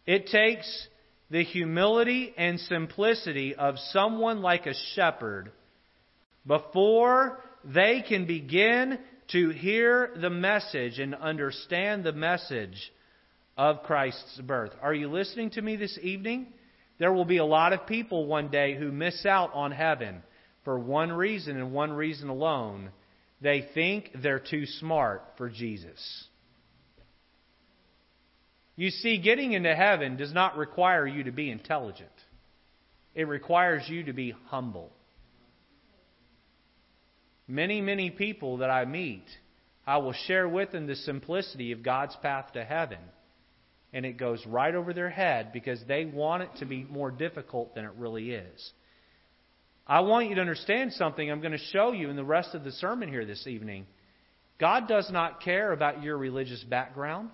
It 0.05 0.27
takes 0.27 0.87
the 1.29 1.43
humility 1.43 2.33
and 2.37 2.59
simplicity 2.59 3.55
of 3.55 3.79
someone 3.91 4.41
like 4.41 4.65
a 4.65 4.75
shepherd 4.95 5.51
before 6.45 7.39
they 7.63 8.03
can 8.07 8.27
begin 8.27 8.99
to 9.31 9.49
hear 9.49 10.11
the 10.21 10.29
message 10.29 10.99
and 10.99 11.15
understand 11.15 12.03
the 12.03 12.11
message 12.11 12.91
of 13.57 13.83
Christ's 13.83 14.39
birth. 14.41 14.71
Are 14.81 14.93
you 14.93 15.09
listening 15.09 15.49
to 15.51 15.61
me 15.61 15.75
this 15.75 15.97
evening? 16.01 16.47
There 16.99 17.13
will 17.13 17.25
be 17.25 17.37
a 17.37 17.45
lot 17.45 17.73
of 17.73 17.87
people 17.87 18.25
one 18.27 18.49
day 18.49 18.75
who 18.75 18.91
miss 18.91 19.25
out 19.25 19.51
on 19.53 19.71
heaven 19.71 20.21
for 20.63 20.77
one 20.77 21.11
reason 21.11 21.57
and 21.57 21.71
one 21.71 21.93
reason 21.93 22.29
alone 22.29 22.91
they 23.43 23.67
think 23.73 24.09
they're 24.23 24.39
too 24.39 24.65
smart 24.65 25.21
for 25.37 25.49
Jesus. 25.49 26.27
You 28.75 28.89
see, 28.89 29.19
getting 29.19 29.51
into 29.51 29.75
heaven 29.75 30.17
does 30.17 30.33
not 30.33 30.57
require 30.57 31.05
you 31.05 31.25
to 31.25 31.31
be 31.31 31.51
intelligent, 31.51 32.09
it 33.13 33.27
requires 33.27 33.83
you 33.87 34.05
to 34.05 34.13
be 34.13 34.33
humble. 34.47 34.91
Many, 37.45 37.81
many 37.81 38.09
people 38.09 38.57
that 38.57 38.69
I 38.69 38.85
meet, 38.85 39.25
I 39.85 39.97
will 39.97 40.13
share 40.13 40.47
with 40.47 40.71
them 40.71 40.87
the 40.87 40.95
simplicity 40.95 41.73
of 41.73 41.83
God's 41.83 42.15
path 42.21 42.53
to 42.53 42.63
heaven. 42.63 42.99
And 43.91 44.05
it 44.05 44.17
goes 44.17 44.43
right 44.47 44.73
over 44.73 44.93
their 44.93 45.09
head 45.09 45.51
because 45.53 45.79
they 45.87 46.05
want 46.05 46.43
it 46.43 46.49
to 46.59 46.65
be 46.65 46.83
more 46.83 47.11
difficult 47.11 47.75
than 47.75 47.85
it 47.85 47.91
really 47.97 48.31
is. 48.31 48.71
I 49.85 49.99
want 49.99 50.29
you 50.29 50.35
to 50.35 50.41
understand 50.41 50.93
something 50.93 51.29
I'm 51.29 51.41
going 51.41 51.51
to 51.51 51.57
show 51.57 51.91
you 51.91 52.09
in 52.09 52.15
the 52.15 52.23
rest 52.23 52.55
of 52.55 52.63
the 52.63 52.71
sermon 52.71 53.09
here 53.09 53.25
this 53.25 53.47
evening. 53.47 53.85
God 54.59 54.87
does 54.87 55.09
not 55.11 55.41
care 55.41 55.73
about 55.73 56.01
your 56.01 56.17
religious 56.17 56.63
background. 56.63 57.29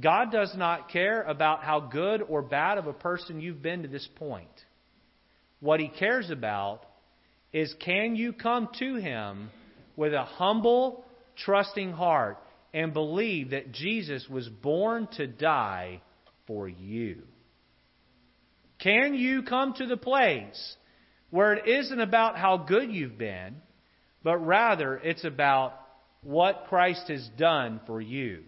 God 0.00 0.32
does 0.32 0.54
not 0.56 0.90
care 0.90 1.22
about 1.22 1.62
how 1.62 1.80
good 1.80 2.22
or 2.22 2.40
bad 2.40 2.78
of 2.78 2.86
a 2.86 2.92
person 2.92 3.40
you've 3.40 3.62
been 3.62 3.82
to 3.82 3.88
this 3.88 4.08
point. 4.16 4.48
What 5.60 5.80
He 5.80 5.88
cares 5.88 6.30
about 6.30 6.82
is 7.52 7.74
can 7.80 8.16
you 8.16 8.32
come 8.32 8.68
to 8.78 8.94
Him 8.94 9.50
with 9.96 10.14
a 10.14 10.24
humble, 10.24 11.04
trusting 11.44 11.92
heart 11.92 12.38
and 12.72 12.94
believe 12.94 13.50
that 13.50 13.72
Jesus 13.72 14.26
was 14.28 14.48
born 14.48 15.08
to 15.16 15.26
die 15.26 16.00
for 16.46 16.68
you? 16.68 17.22
Can 18.78 19.14
you 19.14 19.42
come 19.42 19.74
to 19.74 19.86
the 19.86 19.96
place 19.96 20.76
where 21.30 21.54
it 21.54 21.66
isn't 21.66 22.00
about 22.00 22.36
how 22.36 22.58
good 22.58 22.92
you've 22.92 23.18
been, 23.18 23.56
but 24.22 24.38
rather 24.38 24.96
it's 24.96 25.24
about 25.24 25.74
what 26.22 26.66
Christ 26.68 27.08
has 27.08 27.28
done 27.36 27.80
for 27.86 28.00
you? 28.00 28.44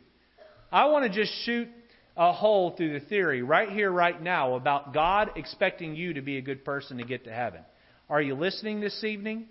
I 0.71 0.87
want 0.87 1.11
to 1.11 1.19
just 1.21 1.33
shoot 1.45 1.69
a 2.17 2.33
hole 2.33 2.77
through 2.77 2.99
the 2.99 3.07
theory 3.07 3.43
right 3.43 3.71
here, 3.71 3.91
right 3.91 4.21
now, 4.21 4.55
about 4.55 4.95
God 4.95 5.33
expecting 5.37 5.97
you 5.97 6.15
to 6.15 6.23
be 6.23 6.37
a 6.39 6.43
good 6.43 6.65
person 6.65 6.99
to 6.99 7.05
get 7.05 7.25
to 7.25 7.33
heaven. 7.33 7.63
Are 8.09 8.23
you 8.23 8.35
listening 8.35 8.81
this 8.81 9.03
evening? 9.03 9.47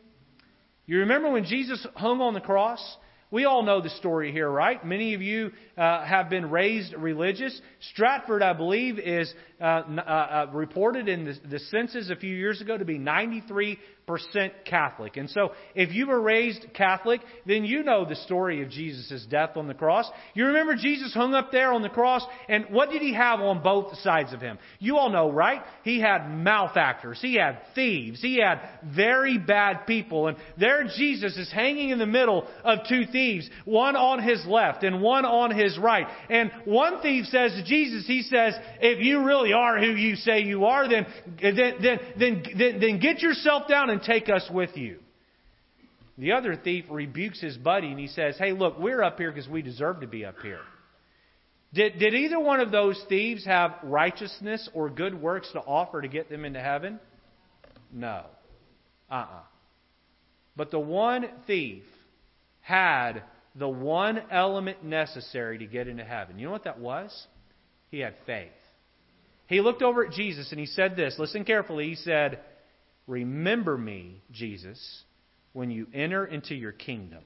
You 0.86 1.00
remember 1.00 1.32
when 1.32 1.46
Jesus 1.46 1.86
hung 1.96 2.22
on 2.22 2.34
the 2.34 2.42
cross? 2.42 2.80
We 3.32 3.46
all 3.46 3.62
know 3.62 3.80
the 3.80 3.92
story 3.92 4.32
here, 4.32 4.50
right? 4.50 4.84
Many 4.84 5.14
of 5.14 5.22
you 5.22 5.52
uh, 5.78 6.04
have 6.04 6.30
been 6.30 6.50
raised 6.50 6.94
religious. 6.96 7.60
Stratford, 7.92 8.42
I 8.42 8.54
believe, 8.54 8.98
is 8.98 9.32
uh, 9.62 9.84
uh, 9.98 10.02
uh, 10.02 10.48
reported 10.54 11.10
in 11.10 11.26
the, 11.26 11.36
the 11.50 11.60
census 11.60 12.10
a 12.10 12.16
few 12.16 12.34
years 12.34 12.62
ago 12.62 12.78
to 12.78 12.86
be 12.86 12.98
93% 12.98 13.78
Catholic. 14.66 15.18
And 15.18 15.30
so, 15.30 15.52
if 15.76 15.94
you 15.94 16.08
were 16.08 16.22
raised 16.22 16.66
Catholic, 16.74 17.22
then 17.46 17.66
you 17.66 17.84
know 17.84 18.06
the 18.06 18.16
story 18.16 18.64
of 18.64 18.70
Jesus' 18.70 19.26
death 19.30 19.58
on 19.58 19.68
the 19.68 19.74
cross. 19.74 20.10
You 20.34 20.46
remember 20.46 20.76
Jesus 20.76 21.14
hung 21.14 21.34
up 21.34 21.52
there 21.52 21.74
on 21.74 21.82
the 21.82 21.90
cross, 21.90 22.24
and 22.48 22.66
what 22.70 22.90
did 22.90 23.02
he 23.02 23.14
have 23.14 23.40
on 23.40 23.62
both 23.62 23.98
sides 24.00 24.34
of 24.34 24.42
him? 24.42 24.58
You 24.80 24.98
all 24.98 25.10
know, 25.10 25.30
right? 25.30 25.62
He 25.84 26.00
had 26.00 26.30
malefactors, 26.30 27.20
he 27.22 27.36
had 27.36 27.60
thieves, 27.76 28.22
he 28.22 28.40
had 28.40 28.62
very 28.84 29.38
bad 29.38 29.86
people, 29.86 30.28
and 30.28 30.38
there 30.58 30.86
Jesus 30.96 31.38
is 31.38 31.52
hanging 31.52 31.90
in 31.90 32.00
the 32.00 32.06
middle 32.06 32.48
of 32.64 32.80
two 32.88 33.06
thieves, 33.06 33.50
one 33.66 33.96
on 33.96 34.24
his 34.24 34.46
left 34.48 34.84
and 34.84 35.02
one 35.02 35.26
on 35.26 35.52
his 35.52 35.78
right. 35.78 36.08
And 36.30 36.52
one 36.66 37.02
thief 37.02 37.26
says 37.26 37.52
to 37.52 37.64
Jesus, 37.64 38.08
he 38.08 38.24
says, 38.24 38.56
if 38.82 39.00
you 39.04 39.24
really 39.24 39.49
are 39.54 39.80
who 39.80 39.92
you 39.92 40.16
say 40.16 40.42
you 40.42 40.66
are, 40.66 40.90
then, 40.90 41.06
then, 41.42 41.74
then, 41.82 42.00
then, 42.58 42.80
then, 42.80 43.00
get 43.00 43.22
yourself 43.22 43.68
down 43.68 43.90
and 43.90 44.00
and 44.00 44.06
take 44.06 44.30
us 44.30 44.50
with 44.52 44.76
you. 44.76 45.00
The 46.18 46.34
other 46.34 46.56
thief 46.56 46.86
rebukes 46.90 47.40
his 47.40 47.58
buddy 47.58 47.88
and 47.88 48.00
he 48.00 48.08
says, 48.08 48.36
Hey, 48.38 48.52
look, 48.52 48.80
we're 48.80 49.02
up 49.02 49.18
here 49.18 49.32
because 49.32 49.48
we 49.48 49.62
deserve 49.62 50.02
to 50.02 50.08
be 50.08 50.26
up 50.26 50.36
here. 50.42 50.62
Did, 51.74 52.00
did 52.00 52.14
either 52.14 52.40
one 52.40 52.60
of 52.60 52.72
those 52.72 53.02
thieves 53.08 53.46
have 53.46 53.76
righteousness 53.84 54.68
or 54.74 54.90
good 54.90 55.20
works 55.20 55.50
to 55.54 55.60
offer 55.60 56.02
to 56.02 56.08
get 56.08 56.30
them 56.30 56.44
into 56.44 56.60
heaven? 56.60 57.00
No. 57.94 58.26
Uh 59.10 59.14
uh-uh. 59.14 59.22
uh 59.22 59.42
But 60.56 60.72
the 60.72 60.80
one 60.80 61.26
thief 61.46 61.84
had 62.62 63.24
the 63.56 63.70
one 63.70 64.20
element 64.32 64.84
necessary 64.84 65.60
to 65.60 65.66
get 65.66 65.88
into 65.88 66.04
heaven. 66.04 66.40
You 66.40 66.48
know 66.48 66.52
what 66.52 66.66
that 66.66 66.80
was? 66.80 67.28
He 67.92 68.00
had 68.00 68.16
faith. 68.26 68.50
He 69.50 69.62
looked 69.62 69.82
over 69.82 70.06
at 70.06 70.14
Jesus 70.14 70.52
and 70.52 70.60
he 70.60 70.68
said 70.68 70.96
this. 70.96 71.16
Listen 71.18 71.44
carefully. 71.44 71.90
He 71.90 71.96
said, 71.96 72.40
Remember 73.08 73.76
me, 73.76 74.22
Jesus, 74.32 75.04
when 75.54 75.72
you 75.72 75.88
enter 75.92 76.24
into 76.24 76.54
your 76.54 76.72
kingdom. 76.72 77.24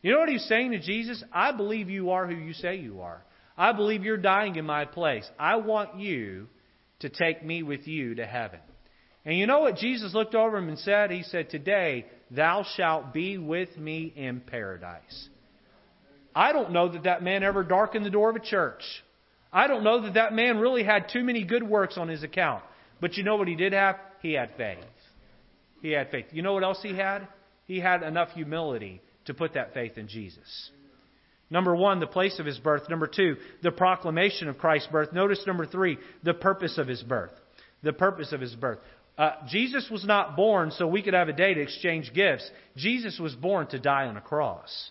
You 0.00 0.12
know 0.12 0.20
what 0.20 0.30
he's 0.30 0.46
saying 0.46 0.70
to 0.70 0.80
Jesus? 0.80 1.22
I 1.30 1.52
believe 1.52 1.90
you 1.90 2.10
are 2.10 2.26
who 2.26 2.34
you 2.34 2.54
say 2.54 2.76
you 2.76 3.02
are. 3.02 3.22
I 3.58 3.72
believe 3.72 4.04
you're 4.04 4.16
dying 4.16 4.56
in 4.56 4.64
my 4.64 4.86
place. 4.86 5.28
I 5.38 5.56
want 5.56 5.98
you 5.98 6.48
to 7.00 7.10
take 7.10 7.44
me 7.44 7.62
with 7.62 7.86
you 7.86 8.14
to 8.14 8.24
heaven. 8.24 8.60
And 9.26 9.36
you 9.36 9.46
know 9.46 9.60
what 9.60 9.76
Jesus 9.76 10.14
looked 10.14 10.34
over 10.34 10.56
him 10.56 10.70
and 10.70 10.78
said? 10.78 11.10
He 11.10 11.24
said, 11.24 11.50
Today 11.50 12.06
thou 12.30 12.64
shalt 12.76 13.12
be 13.12 13.36
with 13.36 13.76
me 13.76 14.14
in 14.16 14.40
paradise. 14.40 15.28
I 16.34 16.52
don't 16.52 16.72
know 16.72 16.90
that 16.90 17.02
that 17.02 17.22
man 17.22 17.42
ever 17.42 17.62
darkened 17.62 18.06
the 18.06 18.10
door 18.10 18.30
of 18.30 18.36
a 18.36 18.40
church. 18.40 18.82
I 19.52 19.66
don't 19.66 19.84
know 19.84 20.02
that 20.02 20.14
that 20.14 20.32
man 20.32 20.58
really 20.58 20.82
had 20.82 21.10
too 21.12 21.22
many 21.22 21.44
good 21.44 21.62
works 21.62 21.98
on 21.98 22.08
his 22.08 22.22
account. 22.22 22.62
But 23.00 23.16
you 23.16 23.24
know 23.24 23.36
what 23.36 23.48
he 23.48 23.56
did 23.56 23.72
have? 23.72 23.96
He 24.20 24.32
had 24.32 24.50
faith. 24.56 24.78
He 25.82 25.90
had 25.90 26.10
faith. 26.10 26.26
You 26.32 26.42
know 26.42 26.54
what 26.54 26.62
else 26.62 26.78
he 26.82 26.96
had? 26.96 27.26
He 27.66 27.80
had 27.80 28.02
enough 28.02 28.30
humility 28.30 29.02
to 29.26 29.34
put 29.34 29.54
that 29.54 29.74
faith 29.74 29.98
in 29.98 30.08
Jesus. 30.08 30.70
Number 31.50 31.76
one, 31.76 32.00
the 32.00 32.06
place 32.06 32.38
of 32.38 32.46
his 32.46 32.58
birth. 32.58 32.88
Number 32.88 33.06
two, 33.06 33.36
the 33.62 33.72
proclamation 33.72 34.48
of 34.48 34.56
Christ's 34.56 34.88
birth. 34.90 35.12
Notice 35.12 35.42
number 35.46 35.66
three, 35.66 35.98
the 36.22 36.32
purpose 36.32 36.78
of 36.78 36.88
his 36.88 37.02
birth. 37.02 37.32
The 37.82 37.92
purpose 37.92 38.32
of 38.32 38.40
his 38.40 38.54
birth. 38.54 38.78
Uh, 39.18 39.32
Jesus 39.48 39.88
was 39.90 40.04
not 40.04 40.34
born 40.34 40.70
so 40.70 40.86
we 40.86 41.02
could 41.02 41.12
have 41.12 41.28
a 41.28 41.34
day 41.34 41.52
to 41.52 41.60
exchange 41.60 42.12
gifts. 42.14 42.48
Jesus 42.76 43.18
was 43.18 43.34
born 43.34 43.66
to 43.66 43.78
die 43.78 44.06
on 44.06 44.16
a 44.16 44.22
cross. 44.22 44.90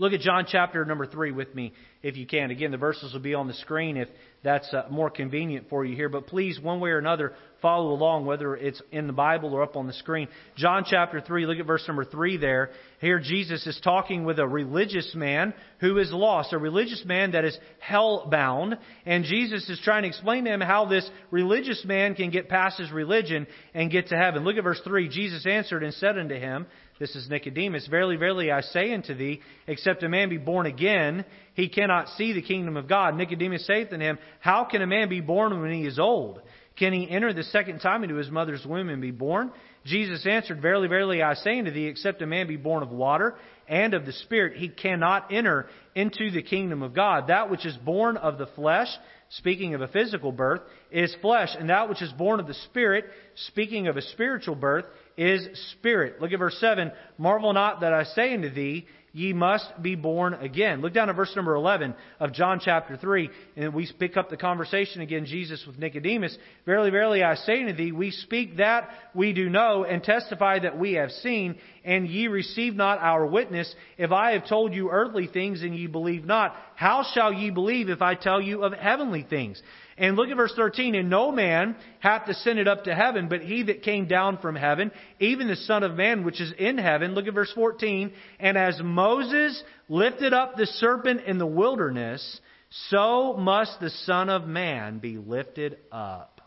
Look 0.00 0.12
at 0.12 0.20
John 0.20 0.46
chapter 0.48 0.84
number 0.84 1.06
3 1.06 1.32
with 1.32 1.52
me 1.54 1.72
if 2.02 2.16
you 2.16 2.24
can. 2.24 2.52
Again, 2.52 2.70
the 2.70 2.76
verses 2.76 3.12
will 3.12 3.20
be 3.20 3.34
on 3.34 3.48
the 3.48 3.54
screen 3.54 3.96
if 3.96 4.08
that's 4.44 4.72
uh, 4.72 4.86
more 4.90 5.10
convenient 5.10 5.68
for 5.68 5.84
you 5.84 5.96
here. 5.96 6.08
But 6.08 6.28
please, 6.28 6.60
one 6.60 6.78
way 6.78 6.90
or 6.90 6.98
another, 6.98 7.34
follow 7.60 7.90
along, 7.92 8.26
whether 8.26 8.54
it's 8.54 8.80
in 8.92 9.06
the 9.06 9.12
Bible 9.12 9.54
or 9.54 9.62
up 9.62 9.76
on 9.76 9.86
the 9.86 9.92
screen. 9.92 10.28
John 10.56 10.84
chapter 10.86 11.20
3, 11.20 11.46
look 11.46 11.58
at 11.58 11.66
verse 11.66 11.84
number 11.86 12.04
3 12.04 12.36
there. 12.36 12.70
Here, 13.00 13.18
Jesus 13.18 13.66
is 13.66 13.80
talking 13.82 14.24
with 14.24 14.38
a 14.38 14.46
religious 14.46 15.12
man 15.14 15.54
who 15.80 15.98
is 15.98 16.10
lost, 16.12 16.52
a 16.52 16.58
religious 16.58 17.02
man 17.04 17.32
that 17.32 17.44
is 17.44 17.56
hell 17.78 18.28
bound. 18.30 18.76
And 19.06 19.24
Jesus 19.24 19.68
is 19.68 19.80
trying 19.82 20.02
to 20.02 20.08
explain 20.08 20.44
to 20.44 20.52
him 20.52 20.60
how 20.60 20.86
this 20.86 21.08
religious 21.30 21.84
man 21.84 22.14
can 22.14 22.30
get 22.30 22.48
past 22.48 22.78
his 22.78 22.90
religion 22.90 23.46
and 23.74 23.90
get 23.90 24.08
to 24.08 24.16
heaven. 24.16 24.44
Look 24.44 24.56
at 24.56 24.64
verse 24.64 24.80
3. 24.84 25.08
Jesus 25.08 25.46
answered 25.46 25.82
and 25.82 25.94
said 25.94 26.18
unto 26.18 26.34
him, 26.34 26.66
this 26.98 27.14
is 27.14 27.28
Nicodemus. 27.28 27.86
Verily, 27.86 28.16
verily, 28.16 28.50
I 28.50 28.60
say 28.60 28.92
unto 28.92 29.14
thee, 29.14 29.40
except 29.66 30.02
a 30.02 30.08
man 30.08 30.28
be 30.28 30.36
born 30.36 30.66
again, 30.66 31.24
he 31.54 31.68
cannot 31.68 32.08
see 32.10 32.32
the 32.32 32.42
kingdom 32.42 32.76
of 32.76 32.88
God. 32.88 33.14
Nicodemus 33.14 33.66
saith 33.66 33.92
unto 33.92 34.04
him, 34.04 34.18
How 34.40 34.64
can 34.64 34.82
a 34.82 34.86
man 34.86 35.08
be 35.08 35.20
born 35.20 35.60
when 35.60 35.72
he 35.72 35.86
is 35.86 35.98
old? 35.98 36.40
Can 36.78 36.92
he 36.92 37.10
enter 37.10 37.32
the 37.32 37.42
second 37.44 37.80
time 37.80 38.04
into 38.04 38.16
his 38.16 38.30
mother's 38.30 38.64
womb 38.64 38.88
and 38.88 39.02
be 39.02 39.10
born? 39.10 39.50
Jesus 39.84 40.26
answered, 40.26 40.62
Verily, 40.62 40.86
verily, 40.86 41.22
I 41.22 41.34
say 41.34 41.58
unto 41.58 41.70
thee, 41.70 41.86
except 41.86 42.22
a 42.22 42.26
man 42.26 42.46
be 42.46 42.56
born 42.56 42.82
of 42.82 42.90
water 42.90 43.34
and 43.68 43.94
of 43.94 44.06
the 44.06 44.12
Spirit, 44.12 44.56
he 44.56 44.68
cannot 44.68 45.32
enter 45.32 45.66
into 45.94 46.30
the 46.30 46.42
kingdom 46.42 46.82
of 46.82 46.94
God. 46.94 47.28
That 47.28 47.50
which 47.50 47.66
is 47.66 47.76
born 47.78 48.16
of 48.16 48.38
the 48.38 48.46
flesh, 48.46 48.88
speaking 49.30 49.74
of 49.74 49.82
a 49.82 49.88
physical 49.88 50.32
birth, 50.32 50.60
is 50.90 51.14
flesh, 51.20 51.50
and 51.58 51.68
that 51.68 51.88
which 51.88 52.00
is 52.00 52.12
born 52.12 52.40
of 52.40 52.46
the 52.46 52.54
Spirit, 52.54 53.06
speaking 53.48 53.88
of 53.88 53.96
a 53.96 54.02
spiritual 54.02 54.54
birth, 54.54 54.84
is 55.16 55.46
spirit. 55.72 56.20
Look 56.20 56.32
at 56.32 56.38
verse 56.38 56.56
7. 56.60 56.92
Marvel 57.18 57.52
not 57.52 57.80
that 57.80 57.92
I 57.92 58.04
say 58.04 58.34
unto 58.34 58.50
thee, 58.50 58.86
ye 59.18 59.32
must 59.32 59.82
be 59.82 59.96
born 59.96 60.34
again. 60.34 60.80
Look 60.80 60.94
down 60.94 61.10
at 61.10 61.16
verse 61.16 61.34
number 61.34 61.54
11 61.54 61.94
of 62.20 62.32
John 62.32 62.60
chapter 62.64 62.96
3, 62.96 63.28
and 63.56 63.74
we 63.74 63.90
pick 63.98 64.16
up 64.16 64.30
the 64.30 64.36
conversation 64.36 65.00
again, 65.00 65.26
Jesus 65.26 65.64
with 65.66 65.76
Nicodemus. 65.76 66.38
Verily, 66.64 66.90
verily, 66.90 67.24
I 67.24 67.34
say 67.34 67.60
unto 67.60 67.74
thee, 67.74 67.90
we 67.90 68.12
speak 68.12 68.58
that 68.58 68.88
we 69.14 69.32
do 69.32 69.50
know, 69.50 69.84
and 69.84 70.02
testify 70.02 70.60
that 70.60 70.78
we 70.78 70.92
have 70.92 71.10
seen, 71.10 71.56
and 71.84 72.06
ye 72.06 72.28
receive 72.28 72.76
not 72.76 72.98
our 72.98 73.26
witness. 73.26 73.74
If 73.96 74.12
I 74.12 74.32
have 74.32 74.48
told 74.48 74.72
you 74.72 74.90
earthly 74.90 75.26
things, 75.26 75.62
and 75.62 75.74
ye 75.76 75.88
believe 75.88 76.24
not, 76.24 76.54
how 76.76 77.04
shall 77.12 77.32
ye 77.32 77.50
believe 77.50 77.88
if 77.88 78.00
I 78.00 78.14
tell 78.14 78.40
you 78.40 78.62
of 78.62 78.72
heavenly 78.72 79.26
things? 79.28 79.60
And 79.98 80.16
look 80.16 80.28
at 80.28 80.36
verse 80.36 80.52
13. 80.54 80.94
And 80.94 81.10
no 81.10 81.32
man 81.32 81.76
hath 82.00 82.28
ascended 82.28 82.68
up 82.68 82.84
to 82.84 82.94
heaven, 82.94 83.28
but 83.28 83.42
he 83.42 83.64
that 83.64 83.82
came 83.82 84.06
down 84.06 84.38
from 84.38 84.54
heaven, 84.54 84.92
even 85.18 85.48
the 85.48 85.56
Son 85.56 85.82
of 85.82 85.94
Man 85.94 86.24
which 86.24 86.40
is 86.40 86.52
in 86.58 86.78
heaven. 86.78 87.14
Look 87.14 87.26
at 87.26 87.34
verse 87.34 87.52
14. 87.54 88.12
And 88.38 88.56
as 88.56 88.80
Moses 88.82 89.62
lifted 89.88 90.32
up 90.32 90.56
the 90.56 90.66
serpent 90.66 91.22
in 91.22 91.38
the 91.38 91.46
wilderness, 91.46 92.40
so 92.88 93.34
must 93.36 93.80
the 93.80 93.90
Son 93.90 94.28
of 94.28 94.46
Man 94.46 94.98
be 94.98 95.16
lifted 95.16 95.78
up. 95.90 96.40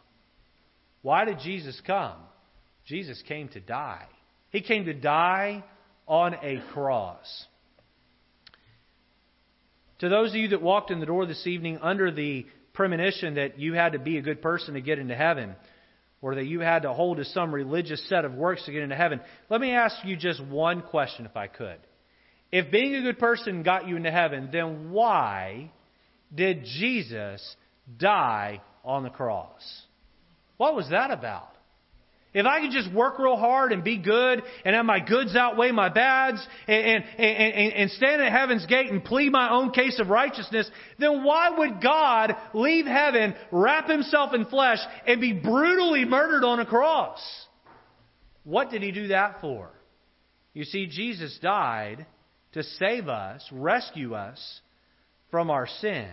Why 1.02 1.26
did 1.26 1.40
Jesus 1.40 1.82
come? 1.86 2.18
Jesus 2.86 3.22
came 3.28 3.50
to 3.50 3.60
die. 3.60 4.06
He 4.52 4.62
came 4.62 4.86
to 4.86 4.94
die 4.94 5.64
on 6.08 6.36
a 6.42 6.62
cross. 6.74 7.46
To 10.00 10.10
those 10.10 10.32
of 10.32 10.36
you 10.36 10.50
that 10.50 10.62
walked 10.62 10.92
in 10.92 11.00
the 11.00 11.06
door 11.06 11.26
this 11.26 11.46
evening 11.46 11.78
under 11.80 12.12
the 12.12 12.46
premonition 12.74 13.36
that 13.36 13.60
you 13.60 13.74
had 13.74 13.94
to 13.94 14.00
be 14.00 14.18
a 14.18 14.22
good 14.22 14.42
person 14.42 14.76
to 14.76 14.82
get 14.82 15.00
into 15.00 15.16
heaven, 15.16 15.56
or 16.22 16.36
that 16.36 16.46
you 16.46 16.60
had 16.60 16.84
to 16.84 16.94
hold 16.94 17.18
to 17.18 17.26
some 17.26 17.54
religious 17.54 18.08
set 18.08 18.26
of 18.26 18.34
works 18.34 18.64
to 18.66 18.72
get 18.72 18.84
into 18.84 18.96
heaven, 18.96 19.20
let 19.50 19.60
me 19.60 19.72
ask 19.72 19.96
you 20.06 20.16
just 20.16 20.44
one 20.44 20.82
question, 20.82 21.26
if 21.26 21.36
I 21.36 21.48
could. 21.48 21.78
If 22.52 22.72
being 22.72 22.96
a 22.96 23.02
good 23.02 23.18
person 23.18 23.64
got 23.64 23.88
you 23.88 23.96
into 23.96 24.12
heaven, 24.12 24.50
then 24.52 24.92
why 24.92 25.72
did 26.34 26.64
Jesus 26.64 27.56
die 27.98 28.62
on 28.84 29.04
the 29.04 29.10
cross? 29.10 29.62
What 30.58 30.76
was 30.76 30.90
that 30.90 31.12
about? 31.12 31.51
If 32.34 32.46
I 32.46 32.62
could 32.62 32.72
just 32.72 32.94
work 32.94 33.20
real 33.20 33.36
hard 33.36 33.74
and 33.74 33.84
be 33.84 33.98
good 33.98 34.42
and 34.64 34.74
have 34.74 34.86
my 34.86 35.00
goods 35.00 35.36
outweigh 35.36 35.72
my 35.72 35.90
bads 35.90 36.46
and, 36.66 37.04
and, 37.04 37.04
and, 37.18 37.74
and, 37.74 37.92
stand 37.92 38.22
at 38.22 38.32
heaven's 38.32 38.66
gate 38.68 38.90
and 38.90 39.04
plead 39.04 39.34
my 39.34 39.50
own 39.50 39.72
case 39.72 40.00
of 40.00 40.08
righteousness, 40.08 40.70
then 40.98 41.26
why 41.26 41.50
would 41.50 41.82
God 41.82 42.36
leave 42.54 42.86
heaven, 42.86 43.36
wrap 43.52 43.90
himself 43.90 44.34
in 44.34 44.46
flesh, 44.46 44.80
and 45.06 45.20
be 45.20 45.34
brutally 45.34 46.06
murdered 46.06 46.46
on 46.46 46.62
a 46.62 46.66
cross? 46.66 47.20
What 48.46 48.70
did 48.70 48.82
he 48.82 48.94
do 48.94 49.10
that 49.10 49.42
for? 49.42 49.70
You 50.54 50.64
see, 50.64 50.88
Jesus 50.88 51.38
died 51.42 52.06
to 52.54 52.64
save 52.64 53.10
us, 53.10 53.46
rescue 53.52 54.14
us 54.14 54.62
from 55.32 55.50
our 55.50 55.68
sin. 55.80 56.08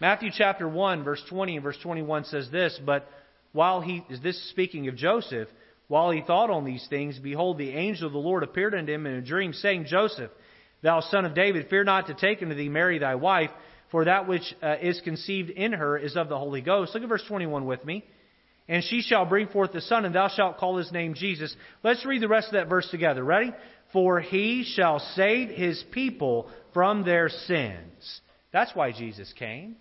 Matthew 0.00 0.30
chapter 0.32 0.68
1, 0.68 1.02
verse 1.02 1.22
20 1.28 1.56
and 1.56 1.62
verse 1.64 1.78
21 1.82 2.24
says 2.24 2.48
this, 2.50 2.78
but 2.84 3.08
while 3.54 3.80
he 3.80 4.04
is 4.10 4.20
this 4.20 4.50
speaking 4.50 4.88
of 4.88 4.96
Joseph, 4.96 5.48
while 5.86 6.10
he 6.10 6.22
thought 6.22 6.50
on 6.50 6.64
these 6.64 6.84
things, 6.90 7.18
behold, 7.20 7.56
the 7.56 7.70
angel 7.70 8.08
of 8.08 8.12
the 8.12 8.18
Lord 8.18 8.42
appeared 8.42 8.74
unto 8.74 8.92
him 8.92 9.06
in 9.06 9.14
a 9.14 9.22
dream, 9.22 9.52
saying, 9.52 9.86
Joseph, 9.86 10.32
thou 10.82 11.00
son 11.00 11.24
of 11.24 11.36
David, 11.36 11.68
fear 11.70 11.84
not 11.84 12.08
to 12.08 12.14
take 12.14 12.42
unto 12.42 12.56
thee 12.56 12.68
Mary 12.68 12.98
thy 12.98 13.14
wife, 13.14 13.50
for 13.92 14.06
that 14.06 14.26
which 14.26 14.42
uh, 14.60 14.74
is 14.82 15.00
conceived 15.02 15.50
in 15.50 15.72
her 15.72 15.96
is 15.96 16.16
of 16.16 16.28
the 16.28 16.36
Holy 16.36 16.62
Ghost. 16.62 16.94
Look 16.94 17.04
at 17.04 17.08
verse 17.08 17.22
21 17.28 17.64
with 17.64 17.84
me. 17.84 18.04
And 18.66 18.82
she 18.82 19.02
shall 19.02 19.24
bring 19.24 19.46
forth 19.46 19.70
the 19.72 19.82
son, 19.82 20.04
and 20.04 20.12
thou 20.12 20.28
shalt 20.28 20.58
call 20.58 20.78
his 20.78 20.90
name 20.90 21.14
Jesus. 21.14 21.54
Let's 21.84 22.04
read 22.04 22.22
the 22.22 22.28
rest 22.28 22.48
of 22.48 22.54
that 22.54 22.68
verse 22.68 22.88
together. 22.90 23.22
Ready? 23.22 23.52
For 23.92 24.18
he 24.20 24.64
shall 24.64 24.98
save 25.14 25.50
his 25.50 25.84
people 25.92 26.50
from 26.72 27.04
their 27.04 27.28
sins. 27.28 28.20
That's 28.52 28.74
why 28.74 28.90
Jesus 28.90 29.32
came. 29.38 29.76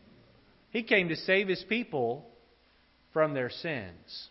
He 0.69 0.83
came 0.83 1.09
to 1.09 1.15
save 1.15 1.47
his 1.47 1.63
people 1.67 2.29
from 3.13 3.33
their 3.33 3.49
sins. 3.49 4.29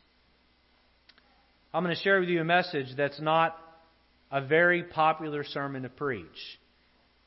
I'm 1.73 1.83
going 1.83 1.95
to 1.95 2.03
share 2.03 2.21
with 2.21 2.29
you 2.29 2.41
a 2.41 2.45
message 2.45 2.89
that's 2.97 3.21
not 3.21 3.57
a 4.31 4.41
very 4.41 4.83
popular 4.83 5.45
sermon 5.45 5.85
to 5.85 5.89
preach. 5.89 6.27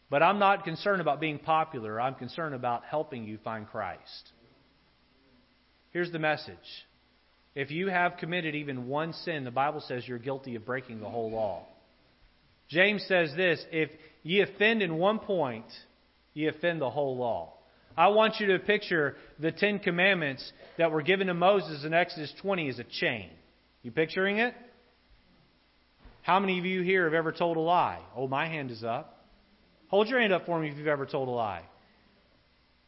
But 0.09 0.21
I'm 0.21 0.37
not 0.37 0.63
concerned 0.63 1.01
about 1.01 1.19
being 1.19 1.39
popular. 1.39 1.99
I'm 1.99 2.15
concerned 2.15 2.53
about 2.53 2.83
helping 2.83 3.25
you 3.25 3.39
find 3.43 3.67
Christ. 3.67 4.31
Here's 5.91 6.11
the 6.11 6.19
message. 6.19 6.55
If 7.55 7.71
you 7.71 7.87
have 7.87 8.17
committed 8.17 8.53
even 8.53 8.87
one 8.87 9.13
sin, 9.13 9.45
the 9.45 9.51
Bible 9.51 9.81
says 9.87 10.07
you're 10.07 10.19
guilty 10.19 10.55
of 10.55 10.65
breaking 10.65 10.99
the 10.99 11.09
whole 11.09 11.31
law. 11.31 11.65
James 12.69 13.03
says 13.07 13.31
this 13.35 13.63
if 13.71 13.89
ye 14.23 14.41
offend 14.41 14.81
in 14.81 14.97
one 14.97 15.19
point, 15.19 15.65
ye 16.33 16.47
offend 16.47 16.81
the 16.81 16.89
whole 16.89 17.17
law. 17.17 17.53
I 17.97 18.09
want 18.09 18.35
you 18.39 18.47
to 18.47 18.59
picture 18.59 19.15
the 19.39 19.51
Ten 19.51 19.79
Commandments 19.79 20.51
that 20.77 20.91
were 20.91 21.01
given 21.01 21.27
to 21.27 21.33
Moses 21.33 21.85
in 21.85 21.93
Exodus 21.93 22.33
20 22.41 22.69
as 22.69 22.79
a 22.79 22.83
chain. 22.83 23.29
You 23.83 23.91
picturing 23.91 24.39
it? 24.39 24.53
How 26.21 26.39
many 26.39 26.59
of 26.59 26.65
you 26.65 26.81
here 26.81 27.05
have 27.05 27.13
ever 27.13 27.31
told 27.31 27.55
a 27.55 27.61
lie? 27.61 27.99
Oh, 28.15 28.27
my 28.27 28.47
hand 28.47 28.71
is 28.71 28.83
up. 28.83 29.25
Hold 29.89 30.07
your 30.07 30.19
hand 30.19 30.33
up 30.33 30.45
for 30.45 30.59
me 30.59 30.69
if 30.69 30.77
you've 30.77 30.87
ever 30.87 31.05
told 31.05 31.27
a 31.27 31.31
lie. 31.31 31.61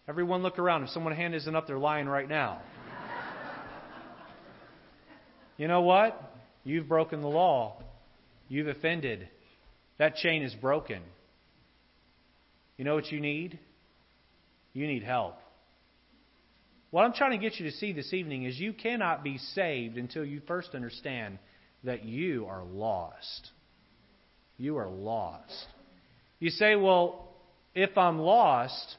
Everyone 0.08 0.42
look 0.42 0.58
around. 0.58 0.84
If 0.84 0.90
someone's 0.90 1.18
hand 1.18 1.36
isn't 1.36 1.56
up, 1.56 1.68
they're 1.68 1.78
lying 1.78 2.08
right 2.08 2.28
now. 2.28 2.62
you 5.58 5.68
know 5.68 5.82
what? 5.82 6.20
You've 6.64 6.88
broken 6.88 7.22
the 7.22 7.28
law. 7.28 7.82
You've 8.50 8.68
offended. 8.68 9.28
That 10.00 10.16
chain 10.16 10.44
is 10.44 10.54
broken. 10.56 11.02
You 12.78 12.86
know 12.86 12.96
what 12.96 13.12
you 13.12 13.20
need? 13.20 13.60
You 14.78 14.86
need 14.86 15.02
help. 15.02 15.40
What 16.92 17.04
I'm 17.04 17.14
trying 17.14 17.32
to 17.32 17.40
get 17.40 17.60
you 17.60 17.66
to 17.66 17.76
see 17.78 17.94
this 17.94 18.14
evening 18.14 18.44
is 18.44 18.60
you 18.60 18.74
cannot 18.74 19.24
be 19.24 19.40
saved 19.40 19.98
until 19.98 20.24
you 20.24 20.40
first 20.48 20.76
understand 20.76 21.40
that 21.84 22.06
you 22.06 22.46
are 22.46 22.64
lost. 22.64 23.50
You 24.56 24.78
are 24.78 24.88
lost. 24.88 25.66
You 26.38 26.52
say, 26.52 26.76
well, 26.76 27.28
if 27.74 27.98
I'm 27.98 28.20
lost, 28.20 28.98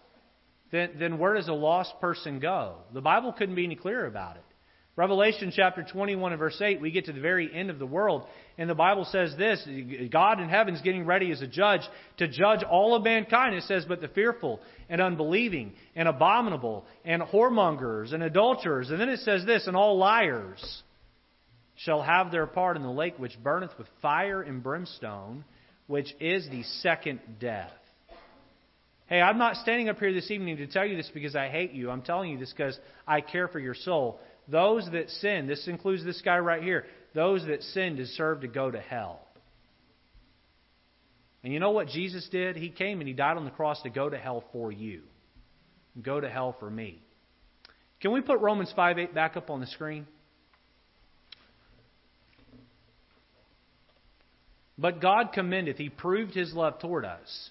then, 0.72 0.96
then 0.98 1.16
where 1.16 1.34
does 1.34 1.46
a 1.46 1.52
lost 1.52 1.92
person 2.00 2.40
go? 2.40 2.78
The 2.92 3.00
Bible 3.00 3.32
couldn't 3.32 3.54
be 3.54 3.64
any 3.64 3.76
clearer 3.76 4.06
about 4.06 4.34
it. 4.34 4.42
Revelation 4.98 5.52
chapter 5.54 5.84
21 5.84 6.32
and 6.32 6.40
verse 6.40 6.61
8, 6.61 6.80
we 6.80 6.90
get 6.90 7.04
to 7.04 7.12
the 7.12 7.20
very 7.20 7.54
end 7.54 7.70
of 7.70 7.78
the 7.78 7.87
world, 7.87 8.26
and 8.58 8.68
the 8.68 8.74
Bible 8.74 9.04
says 9.04 9.32
this 9.38 9.64
God 10.11 10.40
in 10.40 10.48
heaven 10.48 10.74
is 10.74 10.80
getting 10.80 11.06
ready 11.06 11.30
as 11.30 11.40
a 11.40 11.46
judge 11.46 11.82
to 12.16 12.26
judge 12.26 12.64
all 12.64 12.96
of 12.96 13.04
mankind. 13.04 13.54
It 13.54 13.62
says, 13.62 13.84
But 13.87 14.00
the 14.00 14.08
fearful 14.08 14.58
and 14.88 15.00
unbelieving 15.00 15.74
and 15.94 16.08
abominable 16.08 16.84
and 17.04 17.22
whoremongers 17.22 18.12
and 18.12 18.24
adulterers. 18.24 18.90
And 18.90 19.00
then 19.00 19.08
it 19.08 19.20
says 19.20 19.46
this, 19.46 19.68
And 19.68 19.76
all 19.76 19.98
liars 19.98 20.82
shall 21.76 22.02
have 22.02 22.32
their 22.32 22.48
part 22.48 22.76
in 22.76 22.82
the 22.82 22.90
lake 22.90 23.14
which 23.18 23.40
burneth 23.40 23.78
with 23.78 23.87
fire 24.02 24.42
and 24.42 24.64
brimstone, 24.64 25.44
which 25.87 26.12
is 26.18 26.48
the 26.50 26.64
second 26.82 27.20
death. 27.38 27.70
Hey, 29.08 29.22
I'm 29.22 29.38
not 29.38 29.56
standing 29.56 29.88
up 29.88 29.98
here 29.98 30.12
this 30.12 30.30
evening 30.30 30.58
to 30.58 30.66
tell 30.66 30.84
you 30.84 30.94
this 30.96 31.11
because 31.14 31.34
I 31.34 31.48
hate 31.48 31.72
you. 31.72 31.88
I'm 31.88 32.02
telling 32.02 32.30
you 32.30 32.38
this 32.38 32.52
because 32.54 32.78
I 33.06 33.22
care 33.22 33.48
for 33.48 33.58
your 33.58 33.74
soul. 33.74 34.20
Those 34.48 34.88
that 34.92 35.11
sin, 35.11 35.46
this 35.46 35.68
includes 35.68 36.04
this 36.04 36.20
guy 36.22 36.38
right 36.38 36.62
here, 36.62 36.87
those 37.14 37.44
that 37.46 37.62
sin 37.62 37.96
deserve 37.96 38.40
to 38.40 38.48
go 38.48 38.70
to 38.70 38.80
hell. 38.80 39.20
And 41.44 41.52
you 41.52 41.61
know 41.61 41.70
what 41.70 41.88
Jesus 41.88 42.28
did? 42.30 42.56
He 42.56 42.70
came 42.70 43.00
and 43.00 43.08
he 43.08 43.14
died 43.14 43.37
on 43.37 43.44
the 43.44 43.50
cross 43.50 43.82
to 43.82 43.90
go 43.90 44.08
to 44.08 44.18
hell 44.18 44.44
for 44.52 44.72
you. 44.72 45.02
Go 46.02 46.20
to 46.20 46.28
hell 46.28 46.56
for 46.58 46.70
me. 46.70 47.02
Can 48.00 48.12
we 48.12 48.20
put 48.20 48.40
Romans 48.40 48.72
5 48.74 48.98
8 48.98 49.14
back 49.14 49.37
up 49.37 49.50
on 49.50 49.61
the 49.61 49.66
screen? 49.66 50.06
But 54.78 55.00
God 55.00 55.32
commendeth, 55.34 55.76
He 55.76 55.88
proved 55.88 56.34
His 56.34 56.54
love 56.54 56.78
toward 56.78 57.04
us, 57.04 57.50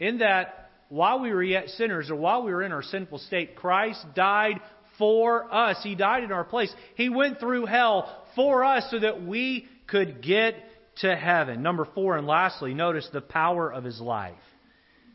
in 0.00 0.18
that 0.18 0.70
while 0.88 1.20
we 1.20 1.32
were 1.32 1.42
yet 1.42 1.68
sinners, 1.70 2.10
or 2.10 2.16
while 2.16 2.42
we 2.42 2.52
were 2.52 2.62
in 2.62 2.72
our 2.72 2.82
sinful 2.82 3.18
state, 3.18 3.54
Christ 3.54 4.04
died 4.14 4.60
for 4.98 5.52
us. 5.52 5.78
He 5.82 5.94
died 5.94 6.24
in 6.24 6.32
our 6.32 6.44
place. 6.44 6.72
He 6.94 7.08
went 7.08 7.40
through 7.40 7.66
hell 7.66 8.24
for 8.34 8.64
us 8.64 8.88
so 8.90 8.98
that 8.98 9.24
we 9.24 9.66
could 9.86 10.22
get 10.22 10.54
to 11.00 11.14
heaven. 11.14 11.62
Number 11.62 11.86
four, 11.94 12.16
and 12.16 12.26
lastly, 12.26 12.74
notice 12.74 13.08
the 13.12 13.20
power 13.20 13.72
of 13.72 13.84
his 13.84 14.00
life. 14.00 14.34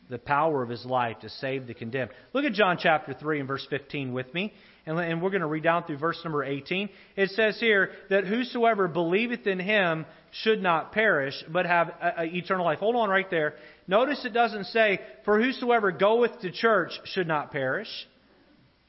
The 0.09 0.19
power 0.19 0.61
of 0.61 0.69
his 0.69 0.85
life 0.85 1.19
to 1.21 1.29
save 1.29 1.67
the 1.67 1.73
condemned. 1.73 2.11
Look 2.33 2.43
at 2.43 2.53
John 2.53 2.77
chapter 2.79 3.13
3 3.13 3.39
and 3.39 3.47
verse 3.47 3.65
15 3.69 4.11
with 4.13 4.31
me. 4.33 4.53
And, 4.85 5.21
we're 5.21 5.29
going 5.29 5.41
to 5.41 5.47
read 5.47 5.63
down 5.63 5.83
through 5.83 5.99
verse 5.99 6.19
number 6.23 6.43
18. 6.43 6.89
It 7.15 7.29
says 7.31 7.59
here 7.59 7.91
that 8.09 8.25
whosoever 8.25 8.87
believeth 8.87 9.45
in 9.45 9.59
him 9.59 10.05
should 10.31 10.61
not 10.61 10.91
perish, 10.91 11.35
but 11.49 11.67
have 11.67 11.89
a, 11.89 12.21
a 12.21 12.23
eternal 12.25 12.65
life. 12.65 12.79
Hold 12.79 12.95
on 12.95 13.09
right 13.09 13.29
there. 13.29 13.55
Notice 13.87 14.25
it 14.25 14.33
doesn't 14.33 14.65
say, 14.65 14.99
for 15.23 15.39
whosoever 15.39 15.91
goeth 15.91 16.39
to 16.41 16.51
church 16.51 16.91
should 17.05 17.27
not 17.27 17.51
perish. 17.51 17.89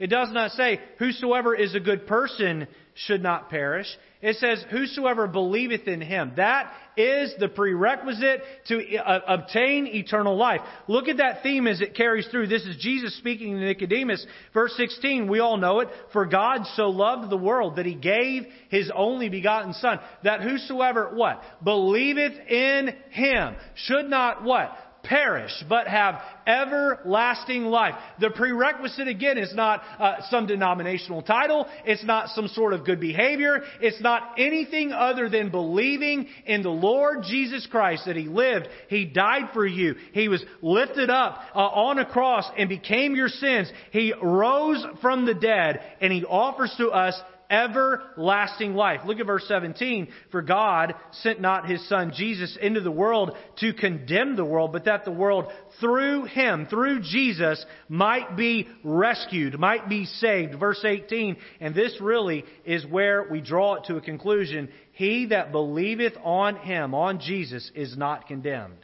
It 0.03 0.11
does 0.11 0.31
not 0.33 0.51
say, 0.51 0.81
whosoever 0.99 1.55
is 1.55 1.77
a 1.77 1.81
good 1.81 2.09
person 2.09 2.67
should 2.95 3.23
not 3.23 3.51
perish. 3.51 3.87
It 4.21 4.35
says, 4.35 4.65
whosoever 4.69 5.29
believeth 5.29 5.87
in 5.87 6.01
him. 6.01 6.33
That 6.39 6.73
is 6.97 7.33
the 7.39 7.49
prerequisite 7.49 8.43
to 8.67 8.97
uh, 8.97 9.21
obtain 9.29 9.87
eternal 9.87 10.37
life. 10.37 10.61
Look 10.89 11.07
at 11.07 11.19
that 11.19 11.45
theme 11.45 11.69
as 11.69 11.81
it 11.81 11.95
carries 11.95 12.27
through. 12.27 12.49
This 12.49 12.65
is 12.65 12.79
Jesus 12.79 13.17
speaking 13.19 13.53
to 13.55 13.61
Nicodemus. 13.61 14.27
Verse 14.53 14.75
16, 14.77 15.31
we 15.31 15.39
all 15.39 15.57
know 15.57 15.79
it. 15.79 15.89
For 16.13 16.27
God 16.27 16.63
so 16.75 16.89
loved 16.89 17.31
the 17.31 17.37
world 17.37 17.77
that 17.77 17.87
he 17.87 17.95
gave 17.95 18.47
his 18.71 18.91
only 18.93 19.29
begotten 19.29 19.73
Son, 19.73 20.01
that 20.25 20.41
whosoever, 20.41 21.13
what? 21.15 21.45
Believeth 21.63 22.33
in 22.49 22.93
him 23.11 23.55
should 23.77 24.11
not, 24.11 24.43
what? 24.43 24.77
Perish, 25.13 25.53
but 25.69 25.87
have 25.87 26.23
everlasting 26.47 27.65
life. 27.65 27.95
The 28.19 28.31
prerequisite 28.31 29.09
again 29.09 29.37
is 29.37 29.55
not 29.55 29.83
uh, 29.99 30.17
some 30.31 30.47
denominational 30.47 31.21
title. 31.21 31.67
It's 31.85 32.03
not 32.03 32.31
some 32.31 32.49
sort 32.49 32.73
of 32.73 32.87
good 32.87 32.99
behavior. 32.99 33.63
It's 33.83 34.01
not 34.01 34.39
anything 34.39 34.91
other 34.93 35.29
than 35.29 35.51
believing 35.51 36.29
in 36.47 36.63
the 36.63 36.71
Lord 36.71 37.25
Jesus 37.25 37.69
Christ 37.71 38.05
that 38.07 38.17
He 38.17 38.25
lived. 38.25 38.69
He 38.89 39.05
died 39.05 39.51
for 39.53 39.67
you. 39.67 39.97
He 40.15 40.29
was 40.29 40.43
lifted 40.63 41.11
up 41.11 41.39
uh, 41.55 41.59
on 41.59 41.99
a 41.99 42.07
cross 42.07 42.51
and 42.57 42.71
became 42.71 43.15
your 43.15 43.29
sins. 43.29 43.71
He 43.91 44.15
rose 44.23 44.83
from 45.03 45.27
the 45.27 45.35
dead 45.35 45.81
and 46.01 46.11
He 46.11 46.25
offers 46.25 46.75
to 46.79 46.89
us 46.89 47.21
everlasting 47.53 48.75
life. 48.75 49.03
Look 49.05 49.21
at 49.21 49.27
verse 49.27 49.45
17. 49.47 50.09
For 50.31 50.43
God 50.43 50.95
sent 51.13 51.41
not 51.41 51.69
his 51.69 51.87
Son 51.89 52.13
Jesus 52.15 52.57
into 52.61 52.81
the 52.81 52.91
world 52.91 53.37
to 53.61 53.75
condemn 53.75 54.35
the 54.35 54.45
world, 54.45 54.73
but 54.73 54.87
that 54.87 55.05
the 55.05 55.13
world 55.13 55.53
through 55.79 56.25
him, 56.25 56.67
through 56.67 57.03
Jesus, 57.03 57.65
might 57.89 58.37
be 58.37 58.67
rescued, 58.83 59.61
might 59.61 59.89
be 59.89 60.07
saved. 60.07 60.59
Verse 60.59 60.83
18. 60.85 61.37
And 61.61 61.75
this 61.75 61.97
really 62.01 62.45
is 62.65 62.87
where 62.87 63.29
we 63.31 63.41
draw 63.41 63.75
it 63.75 63.85
to 63.85 63.97
a 63.97 64.01
conclusion. 64.01 64.71
He 64.93 65.27
that 65.27 65.53
believeth 65.53 66.15
on 66.25 66.57
him, 66.57 66.95
on 66.95 67.21
Jesus, 67.21 67.71
is 67.75 67.97
not 67.97 68.27
condemned. 68.27 68.79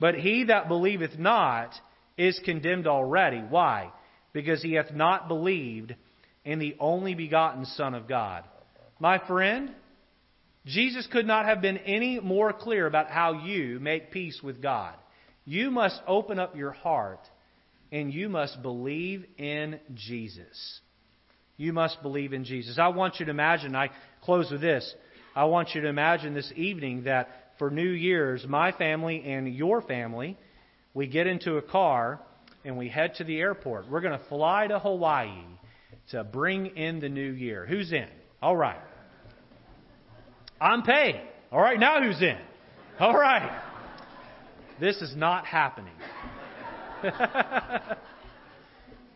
But 0.00 0.14
he 0.14 0.44
that 0.44 0.68
believeth 0.68 1.18
not 1.18 1.74
is 2.16 2.40
condemned 2.44 2.86
already. 2.86 3.38
Why? 3.38 3.90
Because 4.32 4.62
he 4.62 4.74
hath 4.74 4.92
not 4.92 5.26
believed 5.26 5.94
in 6.48 6.58
the 6.58 6.74
only 6.80 7.14
begotten 7.14 7.66
Son 7.66 7.92
of 7.92 8.08
God. 8.08 8.42
My 8.98 9.18
friend, 9.28 9.70
Jesus 10.64 11.06
could 11.12 11.26
not 11.26 11.44
have 11.44 11.60
been 11.60 11.76
any 11.76 12.20
more 12.20 12.54
clear 12.54 12.86
about 12.86 13.10
how 13.10 13.44
you 13.44 13.78
make 13.80 14.12
peace 14.12 14.40
with 14.42 14.62
God. 14.62 14.94
You 15.44 15.70
must 15.70 16.00
open 16.06 16.38
up 16.38 16.56
your 16.56 16.70
heart 16.72 17.20
and 17.92 18.10
you 18.10 18.30
must 18.30 18.62
believe 18.62 19.26
in 19.36 19.78
Jesus. 19.94 20.80
You 21.58 21.74
must 21.74 22.00
believe 22.00 22.32
in 22.32 22.44
Jesus. 22.44 22.78
I 22.78 22.88
want 22.88 23.20
you 23.20 23.26
to 23.26 23.30
imagine, 23.30 23.76
I 23.76 23.90
close 24.22 24.50
with 24.50 24.62
this. 24.62 24.94
I 25.36 25.44
want 25.44 25.74
you 25.74 25.82
to 25.82 25.88
imagine 25.88 26.32
this 26.32 26.50
evening 26.56 27.04
that 27.04 27.28
for 27.58 27.70
New 27.70 27.90
Year's, 27.90 28.46
my 28.48 28.72
family 28.72 29.22
and 29.22 29.54
your 29.54 29.82
family, 29.82 30.38
we 30.94 31.08
get 31.08 31.26
into 31.26 31.58
a 31.58 31.62
car 31.62 32.20
and 32.64 32.78
we 32.78 32.88
head 32.88 33.16
to 33.16 33.24
the 33.24 33.38
airport. 33.38 33.90
We're 33.90 34.00
going 34.00 34.18
to 34.18 34.24
fly 34.30 34.66
to 34.68 34.78
Hawaii 34.78 35.57
to 36.10 36.24
bring 36.24 36.66
in 36.76 37.00
the 37.00 37.08
new 37.08 37.30
year. 37.30 37.66
Who's 37.66 37.92
in? 37.92 38.08
All 38.40 38.56
right. 38.56 38.80
I'm 40.60 40.82
paying. 40.82 41.20
All 41.52 41.60
right, 41.60 41.78
now 41.78 42.02
who's 42.02 42.20
in? 42.20 42.38
All 42.98 43.14
right. 43.14 43.62
This 44.80 44.96
is 44.96 45.14
not 45.16 45.46
happening. 45.46 45.94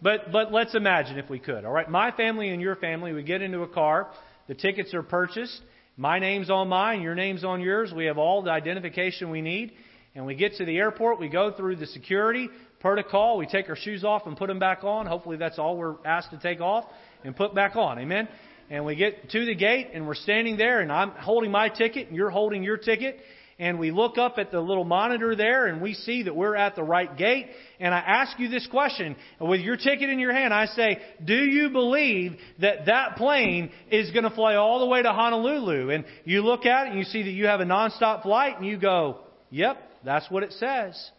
but 0.03 0.31
but 0.33 0.53
let's 0.53 0.75
imagine 0.75 1.19
if 1.19 1.29
we 1.29 1.39
could. 1.39 1.65
All 1.65 1.73
right, 1.73 1.89
my 1.89 2.11
family 2.13 2.51
and 2.51 2.61
your 2.61 2.77
family, 2.77 3.13
we 3.13 3.23
get 3.23 3.43
into 3.43 3.63
a 3.63 3.69
car. 3.69 4.09
The 4.49 4.55
tickets 4.55 4.95
are 4.95 5.03
purchased. 5.03 5.61
My 5.97 6.19
name's 6.19 6.49
on 6.49 6.69
mine, 6.69 7.03
your 7.03 7.15
name's 7.15 7.45
on 7.45 7.61
yours. 7.61 7.93
We 7.95 8.07
have 8.07 8.19
all 8.19 8.43
the 8.43 8.51
identification 8.51 9.31
we 9.31 9.43
need. 9.43 9.73
And 10.15 10.27
we 10.27 10.35
get 10.35 10.57
to 10.57 10.67
the 10.67 10.77
airport, 10.77 11.19
we 11.21 11.29
go 11.29 11.53
through 11.53 11.77
the 11.77 11.87
security 11.87 12.49
protocol. 12.83 13.39
We 13.39 13.47
take 13.47 13.71
our 13.71 13.77
shoes 13.77 14.05
off 14.05 14.27
and 14.27 14.37
put 14.37 14.49
them 14.49 14.59
back 14.59 14.85
on. 14.85 15.07
Hopefully, 15.07 15.39
that's 15.39 15.59
all 15.59 15.79
we're 15.79 15.97
asked 16.05 16.33
to 16.33 16.39
take 16.39 16.61
off 16.61 16.85
and 17.25 17.35
put 17.35 17.55
back 17.55 17.77
on. 17.77 17.99
Amen. 17.99 18.29
And 18.69 18.85
we 18.85 18.97
get 18.97 19.31
to 19.31 19.47
the 19.47 19.55
gate 19.55 19.89
and 19.95 20.07
we're 20.07 20.15
standing 20.15 20.57
there, 20.57 20.81
and 20.81 20.93
I'm 20.93 21.11
holding 21.13 21.51
my 21.51 21.69
ticket, 21.69 22.09
and 22.09 22.17
you're 22.17 22.31
holding 22.31 22.63
your 22.63 22.77
ticket. 22.77 23.19
And 23.59 23.79
we 23.79 23.93
look 23.93 24.19
up 24.19 24.39
at 24.39 24.51
the 24.51 24.61
little 24.61 24.85
monitor 24.85 25.37
there 25.37 25.67
and 25.67 25.81
we 25.81 25.95
see 25.95 26.25
that 26.25 26.35
we're 26.35 26.57
at 26.57 26.75
the 26.75 26.83
right 26.83 27.17
gate. 27.17 27.47
And 27.79 27.95
I 27.95 27.99
ask 27.99 28.37
you 28.41 28.49
this 28.49 28.67
question 28.67 29.15
with 29.41 29.61
your 29.61 29.77
ticket 29.77 30.11
in 30.11 30.19
your 30.19 30.33
hand. 30.33 30.53
I 30.53 30.67
say, 30.67 30.99
Do 31.25 31.37
you 31.37 31.71
believe 31.71 32.37
that 32.61 32.87
that 32.87 33.17
plane 33.17 33.71
is 33.91 34.11
going 34.11 34.25
to 34.25 34.31
fly 34.31 34.57
all 34.57 34.81
the 34.81 34.87
way 34.87 35.03
to 35.03 35.13
Honolulu? 35.13 35.91
And 35.91 36.05
you 36.25 36.43
look 36.43 36.67
at 36.67 36.87
it 36.87 36.91
and 36.91 36.99
you 36.99 37.05
see 37.05 37.23
that 37.23 37.31
you 37.31 37.47
have 37.47 37.61
a 37.61 37.65
nonstop 37.65 38.23
flight 38.23 38.57
and 38.57 38.67
you 38.67 38.79
go, 38.79 39.19
Yep, 39.51 39.77
that's 40.03 40.29
what 40.29 40.43
it 40.43 40.53
says. 40.55 41.11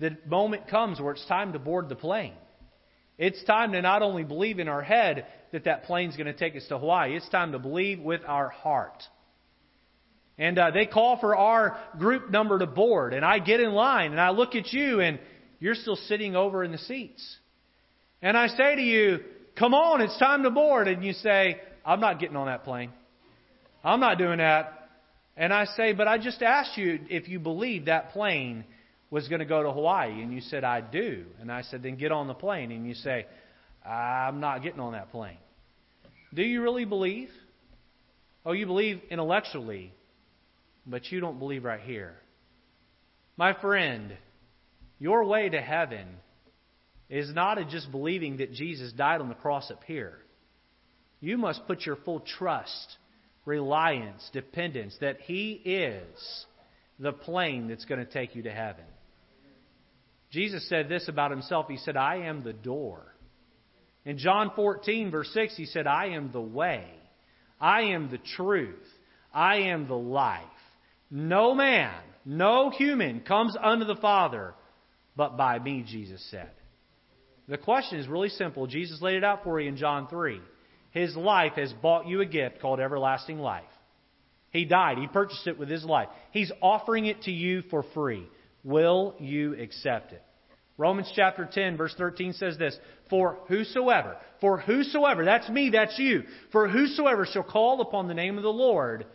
The 0.00 0.16
moment 0.26 0.68
comes 0.68 1.00
where 1.00 1.12
it's 1.12 1.24
time 1.26 1.52
to 1.52 1.58
board 1.58 1.88
the 1.88 1.94
plane. 1.94 2.32
It's 3.18 3.42
time 3.44 3.72
to 3.72 3.82
not 3.82 4.00
only 4.00 4.24
believe 4.24 4.58
in 4.58 4.66
our 4.66 4.80
head 4.82 5.26
that 5.52 5.64
that 5.64 5.84
plane's 5.84 6.16
going 6.16 6.26
to 6.26 6.32
take 6.32 6.56
us 6.56 6.66
to 6.68 6.78
Hawaii, 6.78 7.14
it's 7.14 7.28
time 7.28 7.52
to 7.52 7.58
believe 7.58 8.00
with 8.00 8.22
our 8.26 8.48
heart. 8.48 9.02
And 10.38 10.58
uh, 10.58 10.70
they 10.70 10.86
call 10.86 11.18
for 11.20 11.36
our 11.36 11.78
group 11.98 12.30
number 12.30 12.58
to 12.58 12.66
board, 12.66 13.12
and 13.12 13.26
I 13.26 13.40
get 13.40 13.60
in 13.60 13.72
line 13.72 14.12
and 14.12 14.20
I 14.20 14.30
look 14.30 14.54
at 14.54 14.72
you, 14.72 15.00
and 15.00 15.18
you're 15.58 15.74
still 15.74 15.96
sitting 15.96 16.34
over 16.34 16.64
in 16.64 16.72
the 16.72 16.78
seats. 16.78 17.36
And 18.22 18.38
I 18.38 18.48
say 18.48 18.76
to 18.76 18.82
you, 18.82 19.20
Come 19.58 19.74
on, 19.74 20.00
it's 20.00 20.18
time 20.18 20.42
to 20.44 20.50
board. 20.50 20.88
And 20.88 21.04
you 21.04 21.12
say, 21.12 21.60
I'm 21.84 22.00
not 22.00 22.18
getting 22.18 22.36
on 22.36 22.46
that 22.46 22.64
plane. 22.64 22.90
I'm 23.84 24.00
not 24.00 24.16
doing 24.16 24.38
that. 24.38 24.88
And 25.36 25.52
I 25.52 25.66
say, 25.76 25.92
But 25.92 26.08
I 26.08 26.16
just 26.16 26.40
asked 26.40 26.78
you 26.78 27.00
if 27.10 27.28
you 27.28 27.38
believe 27.38 27.84
that 27.84 28.12
plane 28.12 28.64
was 29.10 29.28
going 29.28 29.40
to 29.40 29.46
go 29.46 29.62
to 29.62 29.72
Hawaii. 29.72 30.22
And 30.22 30.32
you 30.32 30.40
said, 30.40 30.64
I 30.64 30.80
do. 30.80 31.24
And 31.40 31.50
I 31.50 31.62
said, 31.62 31.82
Then 31.82 31.96
get 31.96 32.12
on 32.12 32.28
the 32.28 32.34
plane. 32.34 32.70
And 32.70 32.86
you 32.86 32.94
say, 32.94 33.26
I'm 33.84 34.40
not 34.40 34.62
getting 34.62 34.80
on 34.80 34.92
that 34.92 35.10
plane. 35.10 35.38
Do 36.32 36.42
you 36.42 36.62
really 36.62 36.84
believe? 36.84 37.30
Oh, 38.46 38.52
you 38.52 38.66
believe 38.66 39.00
intellectually, 39.10 39.92
but 40.86 41.10
you 41.10 41.20
don't 41.20 41.38
believe 41.38 41.64
right 41.64 41.80
here. 41.80 42.14
My 43.36 43.54
friend, 43.54 44.16
your 44.98 45.24
way 45.24 45.48
to 45.48 45.60
heaven 45.60 46.06
is 47.08 47.34
not 47.34 47.58
just 47.68 47.90
believing 47.90 48.38
that 48.38 48.52
Jesus 48.52 48.92
died 48.92 49.20
on 49.20 49.28
the 49.28 49.34
cross 49.34 49.70
up 49.70 49.82
here. 49.84 50.18
You 51.20 51.36
must 51.36 51.66
put 51.66 51.84
your 51.84 51.96
full 51.96 52.20
trust, 52.20 52.96
reliance, 53.44 54.28
dependence 54.32 54.96
that 55.00 55.20
He 55.20 55.52
is 55.52 56.46
the 56.98 57.12
plane 57.12 57.68
that's 57.68 57.84
going 57.84 58.04
to 58.04 58.10
take 58.10 58.36
you 58.36 58.42
to 58.44 58.52
heaven. 58.52 58.84
Jesus 60.30 60.68
said 60.68 60.88
this 60.88 61.08
about 61.08 61.30
Himself. 61.30 61.66
He 61.68 61.76
said, 61.76 61.96
I 61.96 62.26
am 62.26 62.42
the 62.42 62.52
door. 62.52 63.02
In 64.04 64.18
John 64.18 64.52
14, 64.54 65.10
verse 65.10 65.30
6, 65.34 65.56
He 65.56 65.66
said, 65.66 65.86
I 65.86 66.10
am 66.10 66.30
the 66.32 66.40
way. 66.40 66.84
I 67.60 67.82
am 67.82 68.10
the 68.10 68.20
truth. 68.36 68.86
I 69.32 69.56
am 69.56 69.86
the 69.88 69.94
life. 69.94 70.44
No 71.10 71.54
man, 71.54 71.94
no 72.24 72.70
human 72.70 73.20
comes 73.20 73.56
unto 73.60 73.84
the 73.84 73.96
Father 73.96 74.54
but 75.16 75.36
by 75.36 75.58
me, 75.58 75.84
Jesus 75.86 76.24
said. 76.30 76.50
The 77.48 77.58
question 77.58 77.98
is 77.98 78.08
really 78.08 78.28
simple. 78.28 78.66
Jesus 78.66 79.02
laid 79.02 79.16
it 79.16 79.24
out 79.24 79.44
for 79.44 79.60
you 79.60 79.68
in 79.68 79.76
John 79.76 80.06
3. 80.08 80.40
His 80.92 81.14
life 81.16 81.52
has 81.56 81.72
bought 81.72 82.06
you 82.06 82.20
a 82.20 82.26
gift 82.26 82.60
called 82.60 82.80
everlasting 82.80 83.38
life. 83.38 83.64
He 84.50 84.64
died. 84.64 84.98
He 84.98 85.06
purchased 85.06 85.46
it 85.46 85.58
with 85.58 85.68
his 85.68 85.84
life. 85.84 86.08
He's 86.30 86.50
offering 86.62 87.06
it 87.06 87.22
to 87.22 87.30
you 87.30 87.62
for 87.70 87.84
free. 87.94 88.26
Will 88.64 89.14
you 89.18 89.54
accept 89.60 90.12
it? 90.12 90.22
Romans 90.76 91.12
chapter 91.14 91.48
10, 91.50 91.76
verse 91.76 91.94
13 91.98 92.32
says 92.32 92.56
this 92.56 92.76
For 93.10 93.38
whosoever, 93.48 94.16
for 94.40 94.58
whosoever, 94.58 95.24
that's 95.24 95.48
me, 95.48 95.70
that's 95.70 95.98
you, 95.98 96.22
for 96.52 96.68
whosoever 96.68 97.26
shall 97.26 97.42
call 97.42 97.80
upon 97.82 98.08
the 98.08 98.14
name 98.14 98.38
of 98.38 98.42
the 98.42 98.48
Lord 98.48 99.06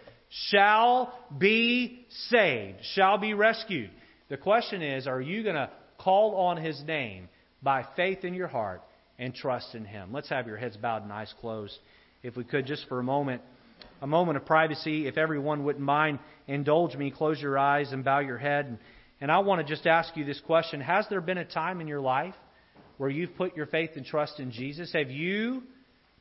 shall 0.50 1.14
be 1.38 2.06
saved, 2.30 2.78
shall 2.94 3.18
be 3.18 3.34
rescued. 3.34 3.90
The 4.30 4.38
question 4.38 4.82
is, 4.82 5.08
are 5.08 5.22
you 5.22 5.44
going 5.44 5.56
to 5.56 5.70
call 5.98 6.36
on 6.36 6.58
his 6.58 6.82
name 6.84 7.30
by 7.62 7.86
faith 7.96 8.24
in 8.24 8.34
your 8.34 8.48
heart 8.48 8.82
and 9.18 9.34
trust 9.34 9.76
in 9.76 9.86
him? 9.86 10.12
Let's 10.12 10.30
have 10.30 10.48
your 10.48 10.58
heads 10.58 10.78
bowed 10.78 11.04
and 11.04 11.12
eyes 11.12 11.34
closed. 11.42 11.78
If 12.24 12.36
we 12.36 12.44
could, 12.44 12.66
just 12.66 12.88
for 12.88 13.00
a 13.00 13.04
moment, 13.04 13.42
a 14.02 14.08
moment 14.08 14.38
of 14.38 14.46
privacy, 14.46 15.08
if 15.08 15.18
everyone 15.18 15.64
wouldn't 15.64 15.86
mind, 15.86 16.20
indulge 16.48 16.96
me, 16.96 17.12
close 17.12 17.42
your 17.42 17.58
eyes 17.58 17.92
and 17.92 18.04
bow 18.04 18.20
your 18.20 18.38
head. 18.38 18.78
And 19.22 19.32
I 19.32 19.40
want 19.40 19.66
to 19.66 19.74
just 19.74 19.88
ask 19.88 20.16
you 20.18 20.26
this 20.26 20.42
question 20.42 20.82
Has 20.82 21.06
there 21.10 21.22
been 21.22 21.38
a 21.38 21.46
time 21.46 21.82
in 21.82 21.88
your 21.88 22.02
life 22.02 22.36
where 22.98 23.10
you've 23.10 23.36
put 23.36 23.56
your 23.56 23.66
faith 23.66 23.92
and 23.96 24.06
trust 24.06 24.40
in 24.40 24.52
Jesus? 24.52 24.92
Have 24.94 25.10
you 25.10 25.64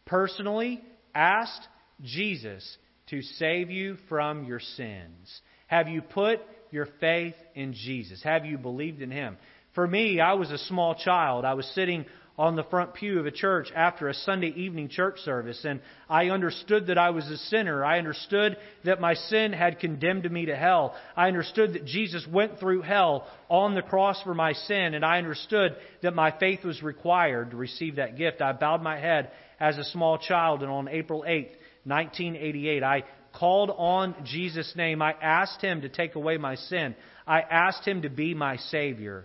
personally 0.06 0.82
asked 1.14 1.66
Jesus 2.02 2.76
to 3.08 3.22
save 3.22 3.70
you 3.70 3.96
from 4.08 4.44
your 4.44 4.60
sins? 4.60 5.40
Have 5.66 5.88
you 5.88 6.02
put 6.02 6.40
your 6.70 6.88
faith 7.00 7.34
in 7.54 7.72
Jesus? 7.72 8.22
Have 8.22 8.44
you 8.44 8.58
believed 8.58 9.02
in 9.02 9.10
Him? 9.10 9.36
For 9.74 9.86
me, 9.86 10.20
I 10.20 10.34
was 10.34 10.50
a 10.50 10.58
small 10.58 10.94
child. 10.94 11.44
I 11.44 11.54
was 11.54 11.66
sitting 11.74 12.04
on 12.36 12.56
the 12.56 12.64
front 12.64 12.94
pew 12.94 13.20
of 13.20 13.26
a 13.26 13.30
church 13.30 13.68
after 13.74 14.08
a 14.08 14.14
Sunday 14.14 14.48
evening 14.48 14.88
church 14.88 15.20
service, 15.20 15.64
and 15.64 15.80
I 16.08 16.30
understood 16.30 16.88
that 16.88 16.98
I 16.98 17.10
was 17.10 17.26
a 17.26 17.36
sinner. 17.36 17.84
I 17.84 17.98
understood 17.98 18.56
that 18.84 19.00
my 19.00 19.14
sin 19.14 19.52
had 19.52 19.78
condemned 19.78 20.30
me 20.30 20.46
to 20.46 20.56
hell. 20.56 20.96
I 21.16 21.28
understood 21.28 21.74
that 21.74 21.84
Jesus 21.84 22.26
went 22.26 22.58
through 22.58 22.82
hell 22.82 23.26
on 23.48 23.74
the 23.74 23.82
cross 23.82 24.20
for 24.22 24.34
my 24.34 24.52
sin, 24.52 24.94
and 24.94 25.04
I 25.04 25.18
understood 25.18 25.76
that 26.02 26.14
my 26.14 26.36
faith 26.38 26.64
was 26.64 26.82
required 26.82 27.52
to 27.52 27.56
receive 27.56 27.96
that 27.96 28.16
gift. 28.16 28.42
I 28.42 28.52
bowed 28.52 28.82
my 28.82 28.98
head 28.98 29.30
as 29.60 29.78
a 29.78 29.84
small 29.84 30.18
child, 30.18 30.62
and 30.62 30.72
on 30.72 30.88
April 30.88 31.24
8th, 31.26 31.52
1988. 31.84 32.82
I 32.82 33.04
called 33.32 33.70
on 33.70 34.14
Jesus' 34.24 34.72
name. 34.76 35.02
I 35.02 35.12
asked 35.12 35.60
Him 35.60 35.82
to 35.82 35.88
take 35.88 36.14
away 36.14 36.36
my 36.36 36.56
sin. 36.56 36.94
I 37.26 37.40
asked 37.40 37.86
Him 37.86 38.02
to 38.02 38.08
be 38.08 38.34
my 38.34 38.56
Savior. 38.56 39.24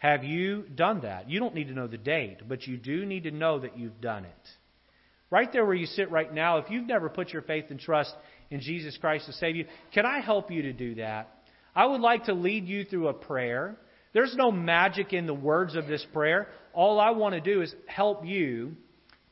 Have 0.00 0.24
you 0.24 0.62
done 0.74 1.02
that? 1.02 1.28
You 1.28 1.40
don't 1.40 1.54
need 1.54 1.68
to 1.68 1.74
know 1.74 1.86
the 1.86 1.98
date, 1.98 2.38
but 2.48 2.66
you 2.66 2.78
do 2.78 3.04
need 3.04 3.24
to 3.24 3.30
know 3.30 3.60
that 3.60 3.78
you've 3.78 4.00
done 4.00 4.24
it. 4.24 4.48
Right 5.30 5.52
there 5.52 5.64
where 5.64 5.74
you 5.74 5.86
sit 5.86 6.10
right 6.10 6.32
now, 6.32 6.56
if 6.56 6.70
you've 6.70 6.86
never 6.86 7.10
put 7.10 7.34
your 7.34 7.42
faith 7.42 7.66
and 7.68 7.78
trust 7.78 8.12
in 8.50 8.60
Jesus 8.60 8.96
Christ 8.96 9.26
to 9.26 9.34
save 9.34 9.56
you, 9.56 9.66
can 9.92 10.06
I 10.06 10.20
help 10.20 10.50
you 10.50 10.62
to 10.62 10.72
do 10.72 10.94
that? 10.96 11.28
I 11.76 11.84
would 11.84 12.00
like 12.00 12.24
to 12.24 12.32
lead 12.32 12.66
you 12.66 12.84
through 12.84 13.08
a 13.08 13.14
prayer. 13.14 13.76
There's 14.14 14.34
no 14.34 14.50
magic 14.50 15.12
in 15.12 15.26
the 15.26 15.34
words 15.34 15.76
of 15.76 15.86
this 15.86 16.04
prayer. 16.14 16.48
All 16.72 16.98
I 16.98 17.10
want 17.10 17.34
to 17.34 17.40
do 17.42 17.60
is 17.60 17.72
help 17.86 18.24
you 18.24 18.76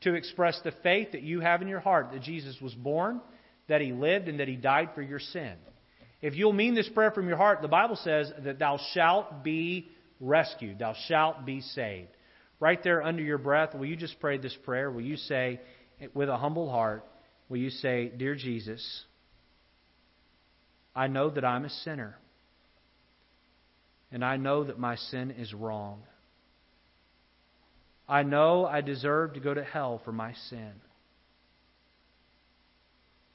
to 0.01 0.13
express 0.13 0.61
the 0.63 0.71
faith 0.83 1.13
that 1.13 1.23
you 1.23 1.39
have 1.39 1.63
in 1.63 1.67
your 1.67 1.79
heart 1.79 2.11
that 2.13 2.21
Jesus 2.21 2.55
was 2.61 2.75
born, 2.75 3.21
that 3.67 3.81
he 3.81 3.91
lived, 3.91 4.27
and 4.27 4.39
that 4.39 4.47
he 4.47 4.55
died 4.55 4.91
for 4.93 5.01
your 5.01 5.19
sin. 5.19 5.53
If 6.21 6.35
you'll 6.35 6.53
mean 6.53 6.75
this 6.75 6.89
prayer 6.89 7.11
from 7.11 7.27
your 7.27 7.37
heart, 7.37 7.63
the 7.63 7.67
Bible 7.67 7.95
says 7.95 8.31
that 8.43 8.59
thou 8.59 8.79
shalt 8.93 9.43
be 9.43 9.89
rescued, 10.19 10.79
thou 10.79 10.93
shalt 11.07 11.45
be 11.45 11.61
saved. 11.61 12.09
Right 12.59 12.81
there 12.83 13.01
under 13.01 13.23
your 13.23 13.37
breath, 13.37 13.73
will 13.73 13.85
you 13.85 13.95
just 13.95 14.19
pray 14.19 14.37
this 14.37 14.55
prayer? 14.65 14.91
Will 14.91 15.01
you 15.01 15.17
say, 15.17 15.61
with 16.13 16.29
a 16.29 16.37
humble 16.37 16.69
heart, 16.69 17.05
will 17.47 17.57
you 17.57 17.69
say, 17.69 18.11
Dear 18.15 18.35
Jesus, 18.35 19.03
I 20.95 21.07
know 21.07 21.29
that 21.29 21.45
I'm 21.45 21.65
a 21.65 21.69
sinner, 21.69 22.17
and 24.11 24.25
I 24.25 24.37
know 24.37 24.65
that 24.65 24.77
my 24.77 24.95
sin 24.95 25.31
is 25.31 25.53
wrong. 25.53 26.03
I 28.07 28.23
know 28.23 28.65
I 28.65 28.81
deserve 28.81 29.35
to 29.35 29.39
go 29.39 29.53
to 29.53 29.63
hell 29.63 30.01
for 30.03 30.11
my 30.11 30.33
sin. 30.49 30.73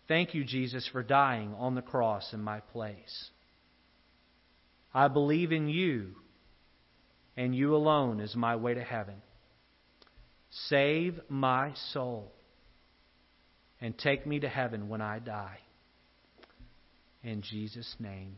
Thank 0.08 0.34
you, 0.34 0.44
Jesus, 0.44 0.86
for 0.92 1.02
dying 1.02 1.54
on 1.56 1.74
the 1.74 1.82
cross 1.82 2.32
in 2.34 2.42
my 2.42 2.60
place. 2.60 3.30
I 4.92 5.08
believe 5.08 5.52
in 5.52 5.68
you, 5.68 6.16
and 7.36 7.54
you 7.54 7.74
alone 7.74 8.20
is 8.20 8.34
my 8.36 8.56
way 8.56 8.74
to 8.74 8.82
heaven. 8.82 9.16
Save 10.68 11.20
my 11.28 11.72
soul 11.92 12.32
and 13.80 13.96
take 13.98 14.26
me 14.26 14.40
to 14.40 14.48
heaven 14.48 14.88
when 14.88 15.00
I 15.00 15.18
die. 15.18 15.58
In 17.22 17.42
Jesus' 17.42 17.96
name. 17.98 18.36